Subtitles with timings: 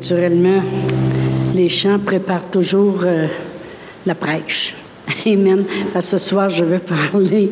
[0.00, 0.62] Naturellement,
[1.56, 3.26] les chants préparent toujours euh,
[4.06, 4.76] la prêche.
[5.26, 5.64] Amen.
[5.92, 7.50] Parce que ce soir, je veux parler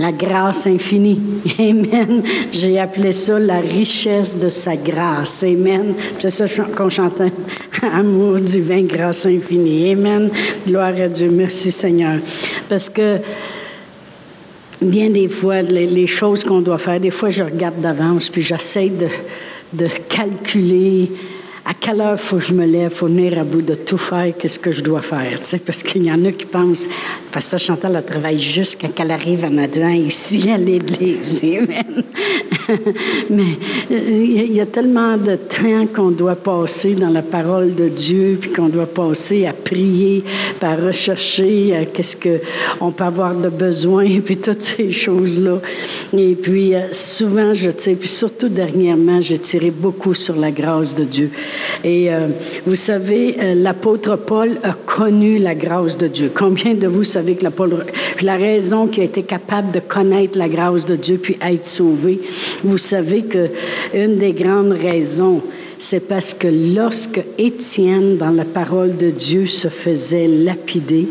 [0.00, 1.20] la grâce infinie.
[1.60, 2.24] Amen.
[2.50, 5.44] J'ai appelé ça la richesse de sa grâce.
[5.44, 5.94] Amen.
[6.18, 6.46] C'est ça
[6.76, 7.30] qu'on chantait.
[7.82, 9.92] Amour divin, grâce infinie.
[9.92, 10.30] Amen.
[10.66, 11.30] Gloire à Dieu.
[11.30, 12.18] Merci Seigneur.
[12.68, 13.18] Parce que
[14.82, 18.88] bien des fois, les, choses qu'on doit faire, des fois, je regarde d'avance, puis j'essaie
[18.88, 19.06] de,
[19.72, 21.12] de calculer
[21.68, 24.32] à quelle heure faut que je me lève pour venir à bout de tout faire,
[24.38, 26.88] qu'est-ce que je dois faire, tu sais, parce qu'il y en a qui pensent,
[27.30, 31.42] parce que Chantal, elle travaille juste quand elle arrive en adjoint ici à l'église,
[33.30, 33.56] Mais
[33.90, 38.50] il y a tellement de temps qu'on doit passer dans la parole de Dieu, puis
[38.50, 40.24] qu'on doit passer à prier,
[40.62, 45.60] à rechercher euh, qu'est-ce qu'on peut avoir de besoin, puis toutes ces choses-là.
[46.16, 50.94] Et puis, euh, souvent, je tire, puis surtout dernièrement, j'ai tiré beaucoup sur la grâce
[50.94, 51.30] de Dieu.
[51.84, 52.28] Et euh,
[52.66, 56.30] vous savez, euh, l'apôtre Paul a connu la grâce de Dieu.
[56.34, 57.84] Combien de vous savez que l'apôtre,
[58.22, 62.20] la raison qui a été capable de connaître la grâce de Dieu puis être sauvé,
[62.64, 63.48] vous savez que
[63.94, 65.40] une des grandes raisons,
[65.78, 71.06] c'est parce que lorsque Étienne, dans la parole de Dieu, se faisait lapider,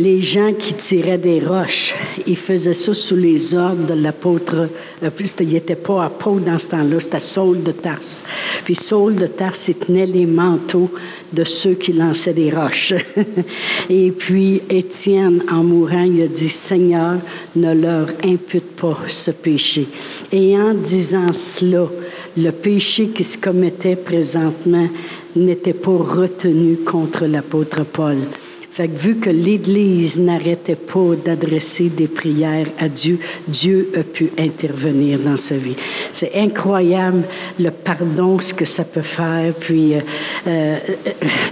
[0.00, 1.94] les gens qui tiraient des roches,
[2.26, 4.68] ils faisaient ça sous les ordres de l'apôtre.
[5.02, 8.24] Euh, il n'était pas apôtre dans ce temps-là, c'était Saul de Tarse.
[8.64, 10.90] Puis Saul de Tarse, il tenait les manteaux
[11.32, 12.94] de ceux qui lançaient des roches.
[13.90, 17.16] Et puis Étienne, en mourant, il a dit, Seigneur,
[17.54, 19.86] ne leur impute pas ce péché.
[20.32, 21.86] Et en disant cela,
[22.38, 24.88] le péché qui se commettait présentement
[25.36, 28.16] n'était pas retenu contre l'apôtre Paul.
[28.72, 33.18] Fait que vu que l'Église n'arrêtait pas d'adresser des prières à Dieu,
[33.48, 35.74] Dieu a pu intervenir dans sa vie.
[36.12, 37.22] C'est incroyable
[37.58, 40.00] le pardon, ce que ça peut faire, puis euh,
[40.46, 40.76] euh,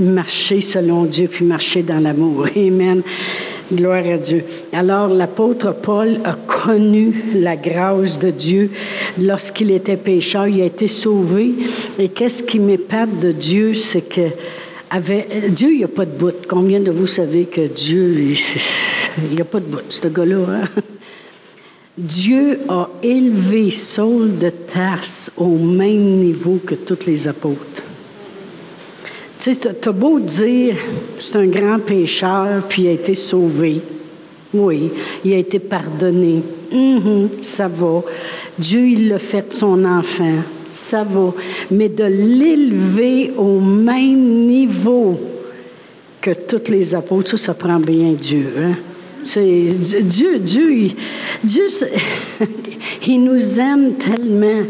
[0.01, 2.47] marcher selon Dieu, puis marcher dans l'amour.
[2.57, 3.03] Amen.
[3.71, 4.45] Gloire à Dieu.
[4.73, 8.71] Alors l'apôtre Paul a connu la grâce de Dieu
[9.21, 11.53] lorsqu'il était pécheur, il a été sauvé.
[11.99, 14.31] Et qu'est-ce qui m'épate de Dieu, c'est que
[15.51, 16.35] Dieu, il n'y a pas de bout.
[16.49, 18.35] Combien de vous savez que Dieu,
[19.31, 20.39] il n'y a pas de bout, ce gars-là?
[20.49, 20.83] Hein?
[21.99, 27.83] Dieu a élevé Saul de Tarse au même niveau que tous les apôtres.
[29.41, 30.77] Tu sais, t'as beau dire,
[31.19, 33.81] c'est un grand pécheur, puis il a été sauvé.
[34.55, 34.91] Oui,
[35.25, 36.43] il a été pardonné.
[36.73, 38.03] Mm-hmm, ça va.
[38.59, 40.39] Dieu, il l'a fait son enfant
[40.71, 41.33] ça va.
[41.71, 45.19] Mais de l'élever au même niveau
[46.21, 48.47] que tous les apôtres, ça, ça prend bien Dieu.
[48.59, 48.75] Hein?
[49.23, 49.67] C'est
[50.03, 50.91] Dieu, Dieu,
[51.43, 51.67] Dieu,
[53.07, 54.63] il nous aime tellement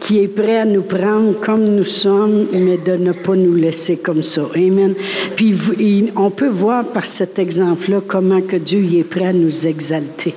[0.00, 3.96] qu'il est prêt à nous prendre comme nous sommes, mais de ne pas nous laisser
[3.96, 4.42] comme ça.
[4.54, 4.94] Amen.
[5.36, 5.54] Puis
[6.16, 10.34] on peut voir par cet exemple-là comment que Dieu est prêt à nous exalter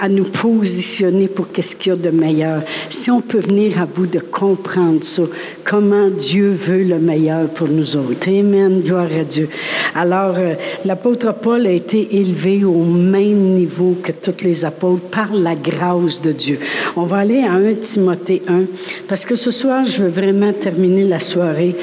[0.00, 2.62] à nous positionner pour qu'est-ce qu'il y a de meilleur.
[2.90, 5.22] Si on peut venir à bout de comprendre ça,
[5.64, 8.28] comment Dieu veut le meilleur pour nous autres.
[8.28, 9.48] Amen, gloire à Dieu.
[9.94, 15.32] Alors, euh, l'apôtre Paul a été élevé au même niveau que tous les apôtres par
[15.32, 16.58] la grâce de Dieu.
[16.96, 18.62] On va aller à 1 Timothée 1,
[19.08, 21.76] parce que ce soir, je veux vraiment terminer la soirée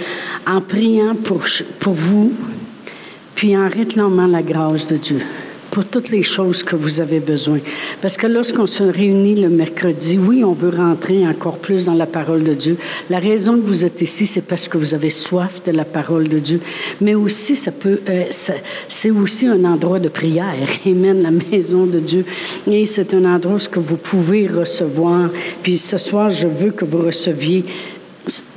[0.45, 1.43] en priant pour,
[1.79, 2.33] pour vous,
[3.35, 5.21] puis en réclamant la grâce de Dieu
[5.73, 7.57] pour toutes les choses que vous avez besoin.
[7.99, 12.05] Parce que lorsqu'on se réunit le mercredi, oui, on veut rentrer encore plus dans la
[12.05, 12.77] parole de Dieu.
[13.09, 16.27] La raison que vous êtes ici, c'est parce que vous avez soif de la parole
[16.27, 16.61] de Dieu.
[17.01, 18.25] Mais aussi, ça peut, euh,
[18.87, 20.53] c'est aussi un endroit de prière.
[20.85, 22.23] Amen, la maison de Dieu.
[22.69, 25.31] Et c'est un endroit où vous pouvez recevoir.
[25.63, 27.65] Puis ce soir, je veux que vous receviez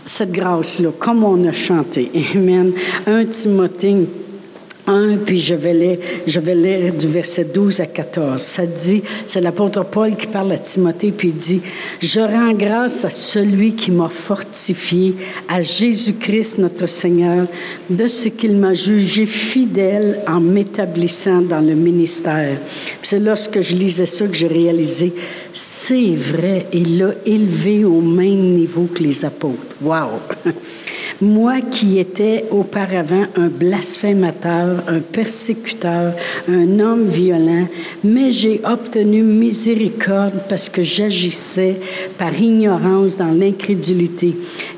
[0.05, 2.11] cette grâce-là, comme on a chanté.
[2.35, 2.73] Amen.
[3.07, 4.07] Un Timothée
[4.87, 8.41] 1, puis je vais, lire, du verset 12 à 14.
[8.41, 11.61] Ça dit, c'est l'apôtre Paul qui parle à Timothée, puis il dit,
[12.01, 15.15] Je rends grâce à celui qui m'a fortifié,
[15.49, 17.47] à Jésus-Christ notre Seigneur,
[17.91, 22.57] de ce qu'il m'a jugé fidèle en m'établissant dans le ministère.
[23.03, 25.13] C'est lorsque je lisais ça que j'ai réalisé,
[25.53, 29.77] c'est vrai, il l'a élevé au même niveau que les apôtres.
[29.83, 30.21] Wow!
[31.23, 36.13] Moi qui étais auparavant un blasphémateur, un persécuteur,
[36.47, 37.67] un homme violent,
[38.05, 41.77] mais j'ai obtenu miséricorde parce que j'agissais
[42.19, 44.37] par ignorance dans l'incrédulité.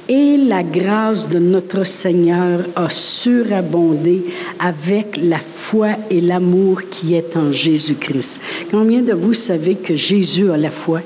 [0.08, 4.22] Et la grâce de notre Seigneur a surabondé
[4.60, 8.40] avec la foi et l'amour qui est en Jésus-Christ.
[8.70, 11.00] Combien de vous savez que Jésus a la foi?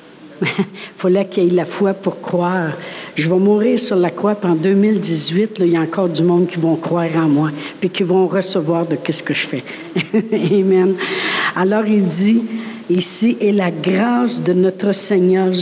[0.40, 0.46] Il
[0.96, 2.70] fallait qu'il ait la foi pour croire
[3.18, 6.46] Je vais mourir sur la croix, puis en 2018, il y a encore du monde
[6.46, 7.50] qui vont croire en moi,
[7.80, 9.64] puis qui vont recevoir de qu'est-ce que je fais.
[10.52, 10.94] Amen.
[11.56, 12.44] Alors il dit,
[12.90, 15.52] ici, et la grâce de notre Seigneur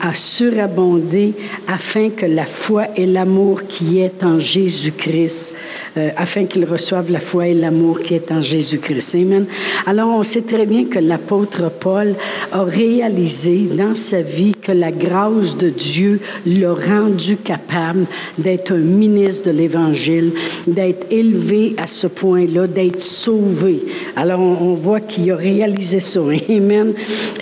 [0.00, 1.34] a surabondé
[1.68, 5.54] afin que la foi et l'amour qui est en Jésus-Christ,
[5.96, 9.14] euh, afin qu'ils reçoivent la foi et l'amour qui est en Jésus-Christ.
[9.14, 9.46] Amen.
[9.86, 12.14] Alors, on sait très bien que l'apôtre Paul
[12.52, 18.06] a réalisé dans sa vie que la grâce de Dieu l'a rendu capable
[18.38, 20.32] d'être un ministre de l'Évangile,
[20.66, 23.82] d'être élevé à ce point-là, d'être sauvé.
[24.16, 26.20] Alors, on, on voit qu'il a réalisé ça.
[26.20, 26.73] Amen.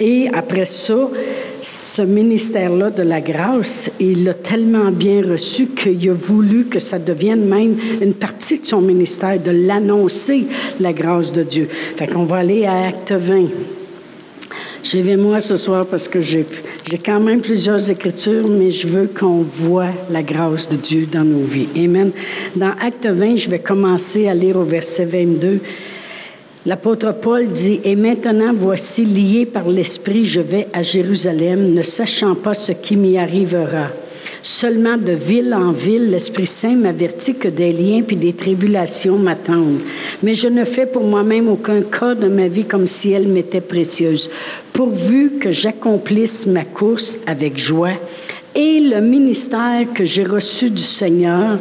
[0.01, 1.09] Et après ça,
[1.61, 6.99] ce ministère-là de la grâce, il l'a tellement bien reçu qu'il a voulu que ça
[6.99, 10.45] devienne même une partie de son ministère, de l'annoncer,
[10.81, 11.69] la grâce de Dieu.
[11.97, 13.47] Fait qu'on va aller à Acte 20.
[14.83, 16.45] Suivez-moi ce soir parce que j'ai
[17.05, 21.45] quand même plusieurs écritures, mais je veux qu'on voit la grâce de Dieu dans nos
[21.45, 21.69] vies.
[21.77, 22.11] Amen.
[22.57, 25.61] Dans Acte 20, je vais commencer à lire au verset 22.
[26.65, 32.37] L'apôtre Paul dit, Et maintenant voici, lié par l'Esprit, je vais à Jérusalem, ne sachant
[32.37, 33.89] pas ce qui m'y arrivera.
[34.45, 39.81] Seulement de ville en ville, l'Esprit Saint m'avertit que des liens puis des tribulations m'attendent.
[40.23, 43.61] Mais je ne fais pour moi-même aucun cas de ma vie comme si elle m'était
[43.61, 44.31] précieuse,
[44.73, 47.95] pourvu que j'accomplisse ma course avec joie
[48.55, 51.59] et le ministère que j'ai reçu du Seigneur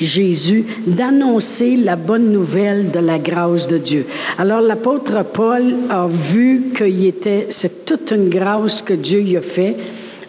[0.00, 4.06] Jésus, d'annoncer la bonne nouvelle de la grâce de Dieu.
[4.38, 9.42] Alors l'apôtre Paul a vu qu'il était, c'est toute une grâce que Dieu y a
[9.42, 9.76] fait.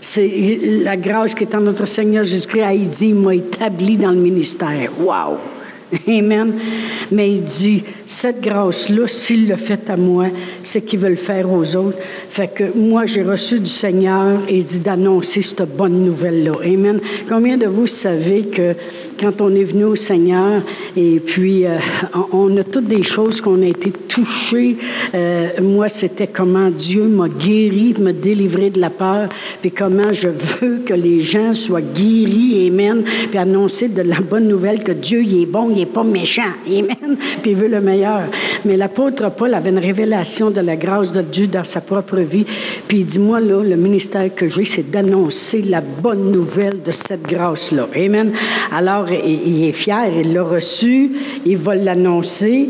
[0.01, 2.65] C'est la grâce qui est en notre Seigneur Jésus-Christ.
[2.73, 4.89] Il dit, il m'a établi dans le ministère.
[4.99, 5.37] Wow!
[6.07, 6.53] Amen.
[7.11, 10.25] Mais il dit, cette grâce-là, s'il le fait à moi,
[10.63, 11.97] c'est qu'il veut le faire aux autres.
[12.29, 16.57] Fait que moi, j'ai reçu du Seigneur et dit d'annoncer cette bonne nouvelle-là.
[16.63, 16.99] Amen.
[17.29, 18.75] Combien de vous savez que
[19.19, 20.61] quand on est venu au Seigneur,
[20.97, 21.77] et puis euh,
[22.33, 24.75] on a toutes des choses qu'on a été touchés.
[25.13, 29.29] Euh, moi, c'était comment Dieu m'a guéri, m'a délivré de la peur,
[29.61, 34.47] puis comment je veux que les gens soient guéris, Amen, puis annoncer de la bonne
[34.47, 37.79] nouvelle que Dieu, il est bon, il n'est pas méchant, Amen, puis il veut le
[37.79, 38.00] meilleur.
[38.65, 42.45] Mais l'apôtre Paul avait une révélation de la grâce de Dieu dans sa propre vie,
[42.87, 46.91] puis il dit, moi, là, le ministère que j'ai, c'est d'annoncer la bonne nouvelle de
[46.91, 47.87] cette grâce-là.
[47.95, 48.31] Amen.
[48.71, 51.11] Alors, il est fier, il l'a reçu,
[51.45, 52.69] il va l'annoncer.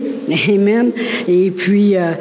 [0.50, 0.92] Amen.
[1.28, 2.12] Et puis, euh,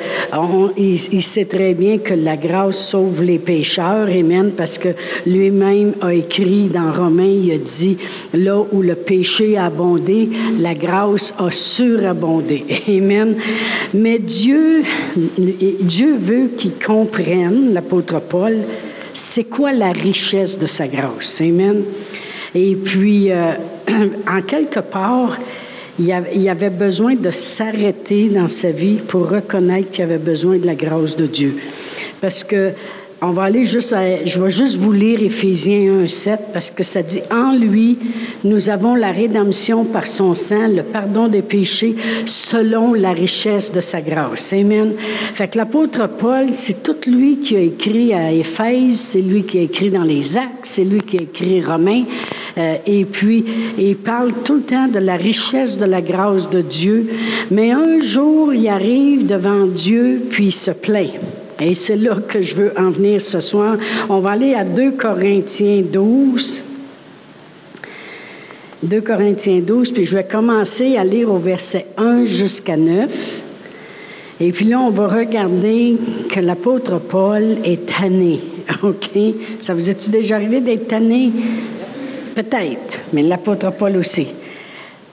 [0.77, 4.09] il, sait très bien que la grâce sauve les pécheurs.
[4.09, 4.53] Amen.
[4.57, 4.89] Parce que
[5.27, 7.99] lui-même a écrit dans Romains, il a dit,
[8.35, 10.29] là où le péché a abondé,
[10.61, 12.65] la grâce a surabondé.
[12.89, 13.00] Amen.
[13.01, 14.83] Mais Dieu,
[15.39, 18.57] Dieu veut qu'il comprenne, l'apôtre Paul,
[19.13, 21.41] c'est quoi la richesse de sa grâce.
[21.41, 21.83] Amen.
[22.55, 23.53] Et puis, euh,
[24.29, 25.37] en quelque part,
[25.99, 30.75] il avait besoin de s'arrêter dans sa vie pour reconnaître qu'il avait besoin de la
[30.75, 31.57] grâce de Dieu.
[32.21, 32.71] Parce que
[33.23, 36.83] on va aller juste à, je vais juste vous lire Éphésiens 1, 7 parce que
[36.83, 37.99] ça dit en lui
[38.45, 41.95] nous avons la rédemption par son sang, le pardon des péchés
[42.27, 44.53] selon la richesse de sa grâce.
[44.53, 44.93] Amen.
[44.99, 49.59] Fait que l'apôtre Paul, c'est tout lui qui a écrit à Éphèse, c'est lui qui
[49.59, 52.05] a écrit dans les Actes, c'est lui qui a écrit Romains.
[52.59, 53.45] Euh, et puis,
[53.79, 57.09] il parle tout le temps de la richesse de la grâce de Dieu.
[57.51, 61.11] Mais un jour, il arrive devant Dieu, puis il se plaint.
[61.61, 63.77] Et c'est là que je veux en venir ce soir.
[64.09, 66.63] On va aller à 2 Corinthiens 12.
[68.83, 73.11] 2 Corinthiens 12, puis je vais commencer à lire au verset 1 jusqu'à 9.
[74.41, 75.97] Et puis là, on va regarder
[76.31, 78.41] que l'apôtre Paul est tanné.
[78.83, 79.11] OK?
[79.61, 81.31] Ça vous est-tu déjà arrivé d'être tanné?
[82.35, 84.29] Peut-être, mais l'apôtre Paul aussi.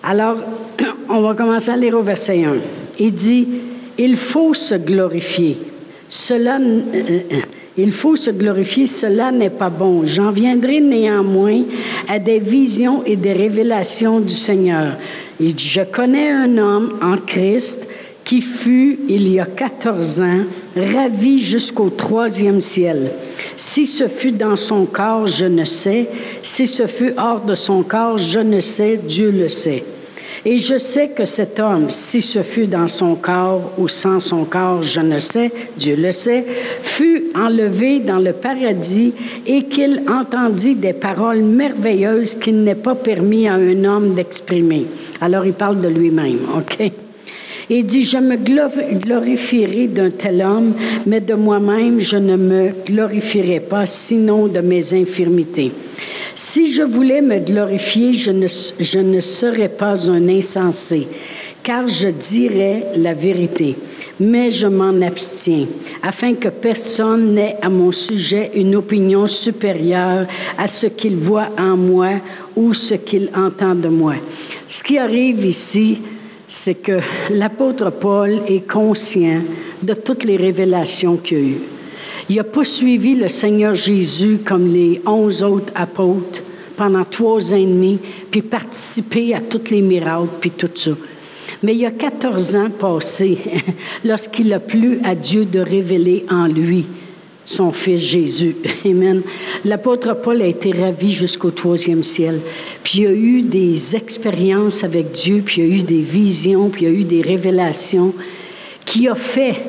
[0.01, 0.37] Alors,
[1.09, 2.53] on va commencer à lire au verset 1.
[2.99, 3.47] Il dit,
[3.97, 5.57] il faut se glorifier.
[6.09, 7.21] Cela, euh, euh,
[7.77, 10.03] il faut se glorifier, cela n'est pas bon.
[10.05, 11.63] J'en viendrai néanmoins
[12.07, 14.93] à des visions et des révélations du Seigneur.
[15.39, 17.87] Je connais un homme en Christ
[18.23, 20.41] qui fut, il y a 14 ans,
[20.75, 23.11] ravi jusqu'au troisième ciel.
[23.55, 26.07] Si ce fut dans son corps, je ne sais.
[26.43, 28.97] Si ce fut hors de son corps, je ne sais.
[28.97, 29.83] Dieu le sait.
[30.49, 34.45] Et je sais que cet homme, si ce fut dans son corps ou sans son
[34.45, 36.45] corps, je ne sais, Dieu le sait,
[36.83, 39.11] fut enlevé dans le paradis
[39.45, 44.85] et qu'il entendit des paroles merveilleuses qu'il n'est pas permis à un homme d'exprimer.
[45.19, 46.91] Alors il parle de lui-même, OK?
[47.69, 50.73] Il dit, je me glorifierai d'un tel homme,
[51.05, 55.73] mais de moi-même, je ne me glorifierai pas, sinon de mes infirmités.
[56.39, 61.07] Si je voulais me glorifier, je ne, serais pas un insensé,
[61.63, 63.75] car je dirais la vérité.
[64.19, 65.65] Mais je m'en abstiens,
[66.03, 70.27] afin que personne n'ait à mon sujet une opinion supérieure
[70.59, 72.11] à ce qu'il voit en moi
[72.55, 74.13] ou ce qu'il entend de moi.
[74.67, 75.97] Ce qui arrive ici,
[76.47, 76.99] c'est que
[77.31, 79.41] l'apôtre Paul est conscient
[79.81, 81.76] de toutes les révélations qu'il a eues.
[82.29, 86.41] Il n'a pas suivi le Seigneur Jésus comme les onze autres apôtres
[86.75, 90.91] pendant trois ans et demi, puis participé à tous les miracles, puis tout ça.
[91.63, 93.37] Mais il y a 14 ans passés,
[94.05, 96.85] lorsqu'il a plu à Dieu de révéler en lui
[97.45, 98.55] son Fils Jésus.
[98.85, 99.21] Amen.
[99.63, 102.39] L'apôtre Paul a été ravi jusqu'au troisième ciel.
[102.83, 106.85] Puis il a eu des expériences avec Dieu, puis il a eu des visions, puis
[106.85, 108.13] il a eu des révélations
[108.85, 109.61] qui a fait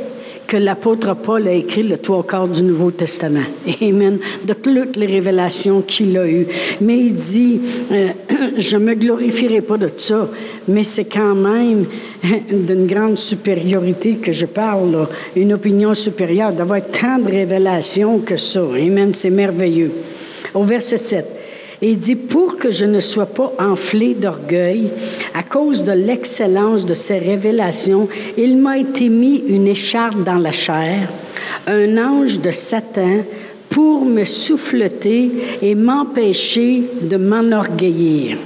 [0.48, 3.44] que l'apôtre Paul a écrit le trois quarts du Nouveau Testament.
[3.82, 4.18] Amen.
[4.44, 6.46] De toutes les révélations qu'il a eues.
[6.80, 7.60] Mais il dit,
[7.92, 8.08] euh,
[8.56, 10.26] je ne me glorifierai pas de ça,
[10.66, 11.84] mais c'est quand même
[12.50, 18.62] d'une grande supériorité que je parle, une opinion supérieure, d'avoir tant de révélations que ça.
[18.74, 19.12] Amen.
[19.12, 19.92] C'est merveilleux.
[20.54, 21.38] Au verset 7.
[21.80, 24.88] Et il dit, pour que je ne sois pas enflé d'orgueil
[25.35, 30.50] à cause de l'excellence de ces révélations, il m'a été mis une écharpe dans la
[30.50, 31.08] chair,
[31.68, 33.18] un ange de Satan
[33.70, 35.30] pour me souffleter
[35.62, 38.38] et m'empêcher de m'enorgueillir.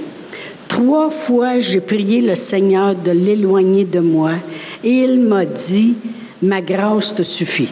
[0.67, 4.33] Trois fois, j'ai prié le Seigneur de l'éloigner de moi
[4.83, 5.95] et il m'a dit,
[6.43, 7.69] ma grâce te suffit,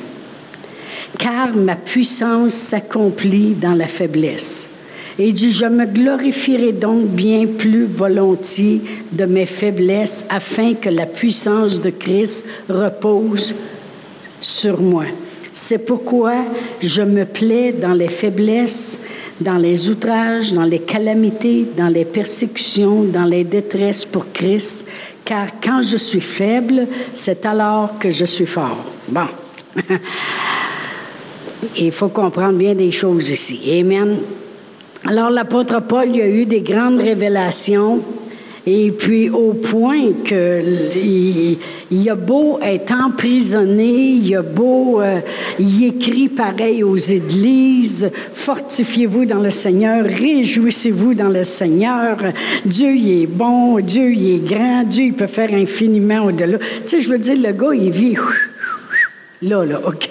[1.20, 4.71] car ma puissance s'accomplit dans la faiblesse.
[5.24, 11.06] Il dit, je me glorifierai donc bien plus volontiers de mes faiblesses afin que la
[11.06, 13.54] puissance de Christ repose
[14.40, 15.04] sur moi.
[15.54, 16.34] C'est pourquoi
[16.82, 18.98] je me plais dans les faiblesses,
[19.40, 24.86] dans les outrages, dans les calamités, dans les persécutions, dans les détresses pour Christ,
[25.24, 28.84] car quand je suis faible, c'est alors que je suis fort.
[29.08, 29.28] Bon.
[31.78, 33.60] Il faut comprendre bien des choses ici.
[33.80, 34.18] Amen.
[35.06, 38.02] Alors l'apôtre Paul, il a eu des grandes révélations.
[38.68, 40.62] Et puis au point que
[41.90, 45.20] il, a beau être emprisonné, il a beau, euh,
[45.58, 52.18] il écrit pareil aux églises, fortifiez-vous dans le Seigneur, réjouissez-vous dans le Seigneur,
[52.64, 56.60] Dieu il est bon, Dieu il est grand, Dieu il peut faire infiniment au-delà.
[56.60, 58.16] Tu sais, je veux dire, le gars, il vit
[59.44, 60.10] Là, là, OK?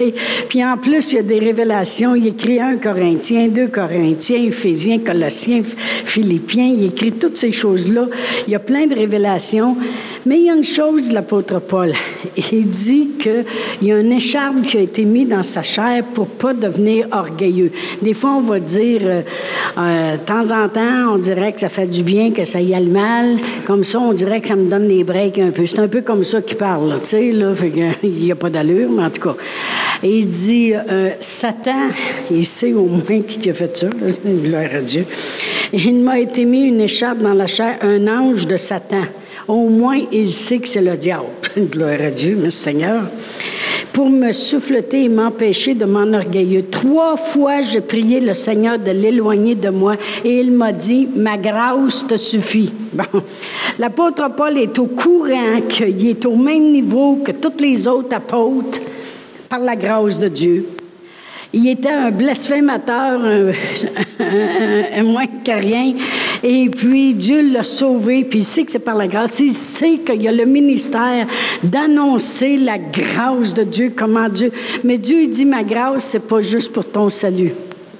[0.48, 2.16] Puis en plus, il y a des révélations.
[2.16, 6.74] Il écrit un Corinthien, deux Corinthiens, Éphésiens, Colossiens, Philippiens.
[6.76, 8.08] Il écrit toutes ces choses-là.
[8.48, 9.76] Il y a plein de révélations.
[10.26, 11.92] Mais il y a une chose, l'apôtre Paul.
[12.52, 13.44] Il dit qu'il
[13.82, 17.72] y a une écharpe qui a été mise dans sa chair pour pas devenir orgueilleux.
[18.02, 19.22] Des fois, on va dire, euh,
[19.78, 22.74] euh, de temps en temps, on dirait que ça fait du bien, que ça y
[22.74, 23.38] a le mal.
[23.66, 25.64] Comme ça, on dirait que ça me donne des breaks un peu.
[25.64, 27.52] C'est un peu comme ça qu'il parle, tu sais, là.
[28.02, 29.36] il n'y a pas d'allure, mais en tout cas.
[30.02, 31.88] Et il dit, euh, Satan,
[32.30, 33.86] il sait au moins qui a fait ça,
[34.26, 35.06] gloire à Dieu.
[35.72, 39.04] il m'a été mis une écharpe dans la chair, un ange de Satan.
[39.50, 41.24] Au moins, il sait que c'est le diable.
[41.58, 43.02] Gloire à Dieu, merci Seigneur.
[43.92, 46.62] Pour me souffleter et m'empêcher de m'enorgueillir.
[46.70, 51.36] Trois fois, j'ai prié le Seigneur de l'éloigner de moi et il m'a dit, ma
[51.36, 52.70] grâce te suffit.
[53.80, 58.78] L'apôtre Paul est au courant qu'il est au même niveau que tous les autres apôtres
[59.48, 60.64] par la grâce de Dieu.
[61.52, 65.94] Il était un blasphémateur, un, moins que rien.
[66.42, 69.40] Et puis Dieu l'a sauvé, puis il sait que c'est par la grâce.
[69.40, 71.26] Il sait qu'il y a le ministère
[71.62, 74.50] d'annoncer la grâce de Dieu, comment Dieu.
[74.84, 77.52] Mais Dieu dit ma grâce, c'est pas juste pour ton salut.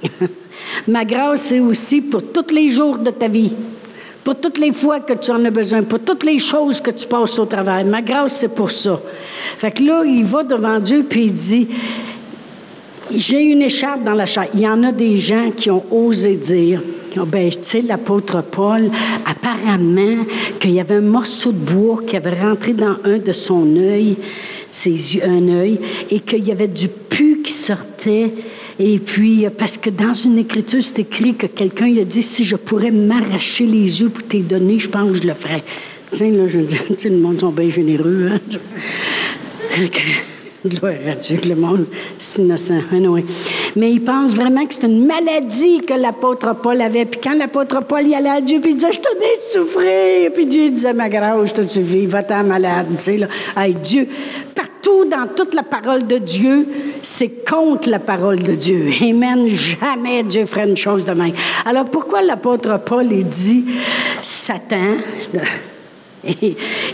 [0.87, 3.51] ma grâce, c'est aussi pour tous les jours de ta vie.
[4.23, 7.07] Pour toutes les fois que tu en as besoin, pour toutes les choses que tu
[7.07, 7.85] passes au travail.
[7.85, 8.99] Ma grâce, c'est pour ça.
[9.57, 11.67] Fait que là, il va devant Dieu, puis il dit
[13.15, 14.47] j'ai une écharpe dans la chair.
[14.53, 16.81] Il y en a des gens qui ont osé dire,
[17.17, 18.89] oh, ben, tu sais, l'apôtre Paul,
[19.25, 20.23] apparemment,
[20.59, 24.15] qu'il y avait un morceau de bois qui avait rentré dans un de son œil,
[24.69, 25.79] ses yeux, un œil,
[26.09, 28.31] et qu'il y avait du pu qui sortait.
[28.79, 32.55] Et puis, parce que dans une écriture, c'est écrit que quelqu'un a dit si je
[32.55, 35.63] pourrais m'arracher les yeux pour te donner, je pense que je le ferais.
[36.11, 38.29] sais, là, je dis, le monde sont bien généreux.
[38.31, 38.39] Hein?
[40.65, 41.85] Gloire à Dieu, le monde,
[42.19, 42.81] c'est innocent.
[43.75, 47.05] Mais il pense vraiment que c'est une maladie que l'apôtre Paul avait.
[47.05, 50.31] Puis quand l'apôtre Paul y allait à Dieu, puis il disait, je t'en ai souffrir.
[50.33, 52.87] Puis Dieu disait, ma grâce, te suffis, va-t'en malade.
[52.97, 53.27] Tu sais, là.
[53.83, 54.07] Dieu,
[54.53, 56.67] partout partout dans toute la parole de Dieu,
[57.01, 58.89] c'est contre la parole de Dieu.
[59.01, 59.47] Amen.
[59.47, 61.33] Jamais Dieu ferait une chose de même.
[61.65, 63.65] Alors pourquoi l'apôtre Paul dit
[64.21, 64.97] Satan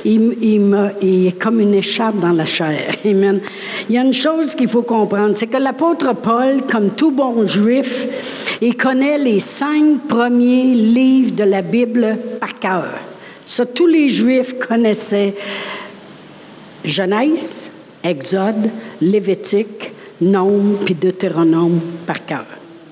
[0.06, 2.94] il, est comme une écharpe dans la chair.
[3.04, 7.46] Il y a une chose qu'il faut comprendre, c'est que l'apôtre Paul, comme tout bon
[7.48, 8.08] juif,
[8.62, 12.88] il connaît les cinq premiers livres de la Bible par cœur.
[13.46, 15.34] Ça, tous les juifs connaissaient
[16.84, 17.70] Genèse,
[18.04, 18.70] Exode,
[19.02, 22.46] Lévitique, Nombre, puis Deutéronome par cœur.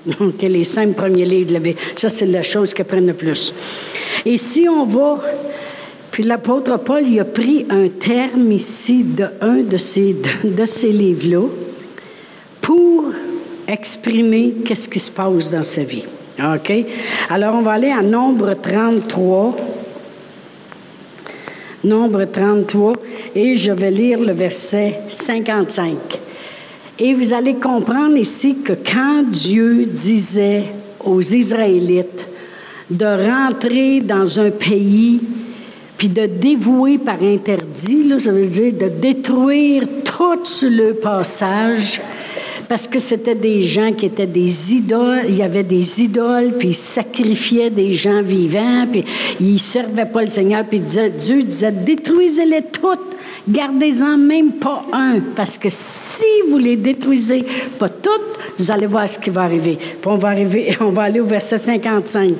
[0.20, 1.78] Donc, les cinq premiers livres de la Bible.
[1.96, 3.52] Ça, c'est la chose qu'ils prennent le plus.
[4.24, 5.20] Et si on va
[6.16, 11.46] puis l'apôtre Paul il a pris un terme ici de un de ces, de, livres-là
[12.62, 13.04] pour
[13.68, 16.06] exprimer qu'est-ce qui se passe dans sa vie.
[16.38, 16.72] OK?
[17.28, 19.56] Alors, on va aller à Nombre 33.
[21.84, 22.94] Nombre 33,
[23.34, 25.98] et je vais lire le verset 55.
[26.98, 30.64] Et vous allez comprendre ici que quand Dieu disait
[31.04, 32.26] aux Israélites
[32.88, 35.20] de rentrer dans un pays
[35.96, 42.00] puis de dévouer par interdit, là, ça veut dire de détruire tout le passage,
[42.68, 46.68] parce que c'était des gens qui étaient des idoles, il y avait des idoles, puis
[46.68, 49.04] ils sacrifiaient des gens vivants, puis
[49.40, 53.16] ils servaient pas le Seigneur, puis Dieu disait, détruisez-les toutes,
[53.48, 57.44] gardez-en même pas un, parce que si vous les détruisez
[57.78, 59.78] pas toutes, vous allez voir ce qui va arriver.
[59.78, 62.34] Puis on va, arriver, on va aller au verset 55.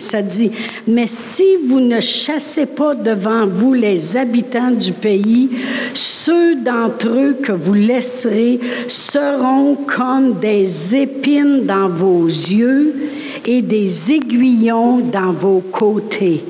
[0.00, 0.50] Ça dit,
[0.88, 5.50] mais si vous ne chassez pas devant vous les habitants du pays,
[5.92, 12.94] ceux d'entre eux que vous laisserez seront comme des épines dans vos yeux
[13.46, 16.42] et des aiguillons dans vos côtés.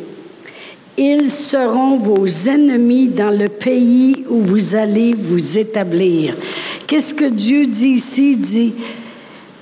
[0.96, 6.34] Ils seront vos ennemis dans le pays où vous allez vous établir.
[6.86, 8.32] Qu'est-ce que Dieu dit ici?
[8.32, 8.72] Il dit,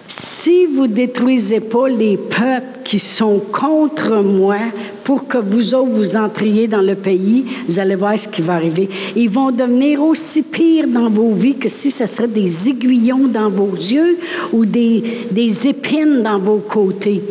[0.09, 4.57] si vous détruisez pas les peuples qui sont contre moi
[5.05, 8.55] pour que vous autres vous entriez dans le pays, vous allez voir ce qui va
[8.55, 8.89] arriver.
[9.15, 13.51] Ils vont devenir aussi pires dans vos vies que si ce serait des aiguillons dans
[13.51, 14.19] vos yeux
[14.53, 17.23] ou des, des épines dans vos côtés.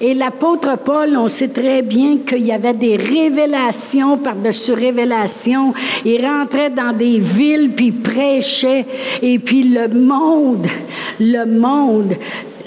[0.00, 5.74] Et l'apôtre Paul, on sait très bien qu'il y avait des révélations par-dessus révélations.
[6.04, 8.86] Il rentrait dans des villes, puis prêchait.
[9.22, 10.66] Et puis le monde,
[11.18, 12.14] le monde,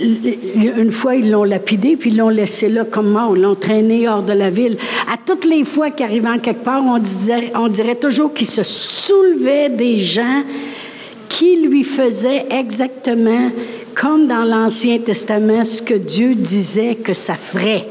[0.02, 4.24] une fois, ils l'ont lapidé, puis ils l'ont laissé là comme mort, l'ont traîné hors
[4.24, 4.78] de la ville.
[5.12, 8.48] À toutes les fois qu'il arrivait en quelque part, on, disait, on dirait toujours qu'il
[8.48, 10.44] se soulevait des gens
[11.30, 13.50] qui lui faisaient exactement
[13.95, 17.88] comme dans l'Ancien Testament, ce que Dieu disait que ça ferait.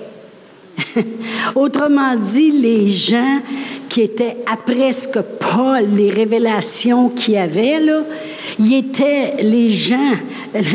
[1.55, 3.41] Autrement dit, les gens
[3.89, 8.03] qui étaient après ce que Paul, les révélations qu'il avait, là,
[8.59, 10.15] ils étaient, les gens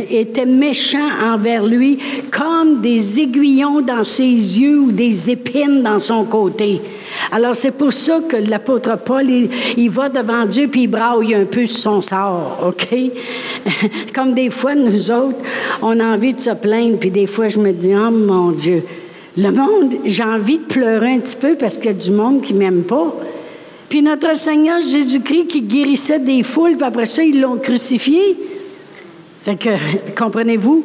[0.09, 1.99] étaient méchants envers lui
[2.31, 6.81] comme des aiguillons dans ses yeux ou des épines dans son côté.
[7.31, 9.25] Alors, c'est pour ça que l'apôtre Paul,
[9.77, 12.95] il, va devant Dieu puis il braille un peu son sort, OK?
[14.13, 15.38] Comme des fois, nous autres,
[15.81, 18.83] on a envie de se plaindre, puis des fois, je me dis, oh mon Dieu,
[19.38, 22.41] le monde, j'ai envie de pleurer un petit peu parce qu'il y a du monde
[22.41, 23.13] qui m'aime pas.
[23.89, 28.35] Puis notre Seigneur Jésus-Christ qui guérissait des foules, puis après ça, ils l'ont crucifié.
[29.45, 29.69] Fait que,
[30.17, 30.84] comprenez-vous?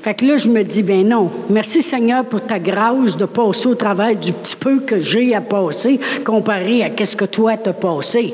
[0.00, 3.66] Fait que là, je me dis, ben non, merci Seigneur pour ta grâce de passer
[3.66, 7.72] au travers du petit peu que j'ai à passer comparé à qu'est-ce que toi t'as
[7.72, 8.32] passé.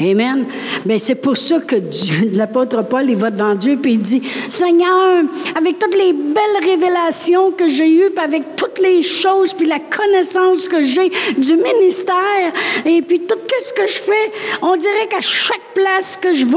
[0.00, 0.44] Amen.
[0.84, 1.76] Mais c'est pour ça que
[2.34, 5.22] l'apôtre Paul, il va devant Dieu puis il dit, Seigneur,
[5.56, 9.78] avec toutes les belles révélations que j'ai eues, puis avec toutes les choses, puis la
[9.78, 12.52] connaissance que j'ai du ministère,
[12.84, 14.32] et puis tout ce que je fais,
[14.62, 16.56] on dirait qu'à chaque place que je vais,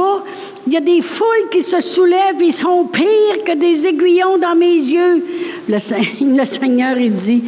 [0.68, 4.56] il y a des foules qui se soulèvent, ils sont pires que des aiguillons dans
[4.56, 5.24] mes yeux.
[5.68, 5.78] Le,
[6.38, 7.44] le Seigneur, il dit,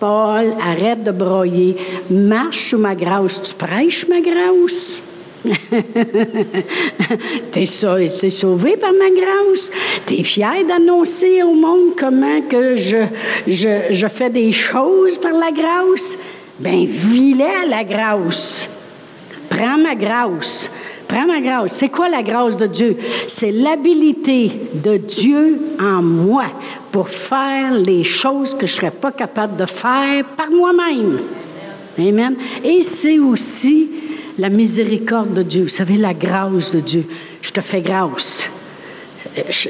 [0.00, 1.76] Paul, arrête de broyer,
[2.10, 3.42] marche sous ma grâce.
[3.42, 5.00] Tu prêches ma grâce?
[7.52, 9.70] T'es es sauvé par ma grâce.
[10.06, 16.18] T'es fier d'annoncer au monde comment que je, fais des choses par la grâce.
[16.58, 18.68] Ben, vis à la grâce.
[19.48, 20.70] Prends ma grâce.
[21.06, 21.74] Prends ma grâce.
[21.74, 22.96] C'est quoi la grâce de Dieu?
[23.28, 26.46] C'est l'habilité de Dieu en moi
[26.90, 31.18] pour faire les choses que je ne serais pas capable de faire par moi-même.
[31.98, 32.34] Amen.
[32.64, 33.88] Et c'est aussi
[34.38, 35.62] la miséricorde de Dieu.
[35.64, 37.04] Vous savez, la grâce de Dieu.
[37.42, 38.48] Je te fais grâce.
[39.50, 39.68] Je,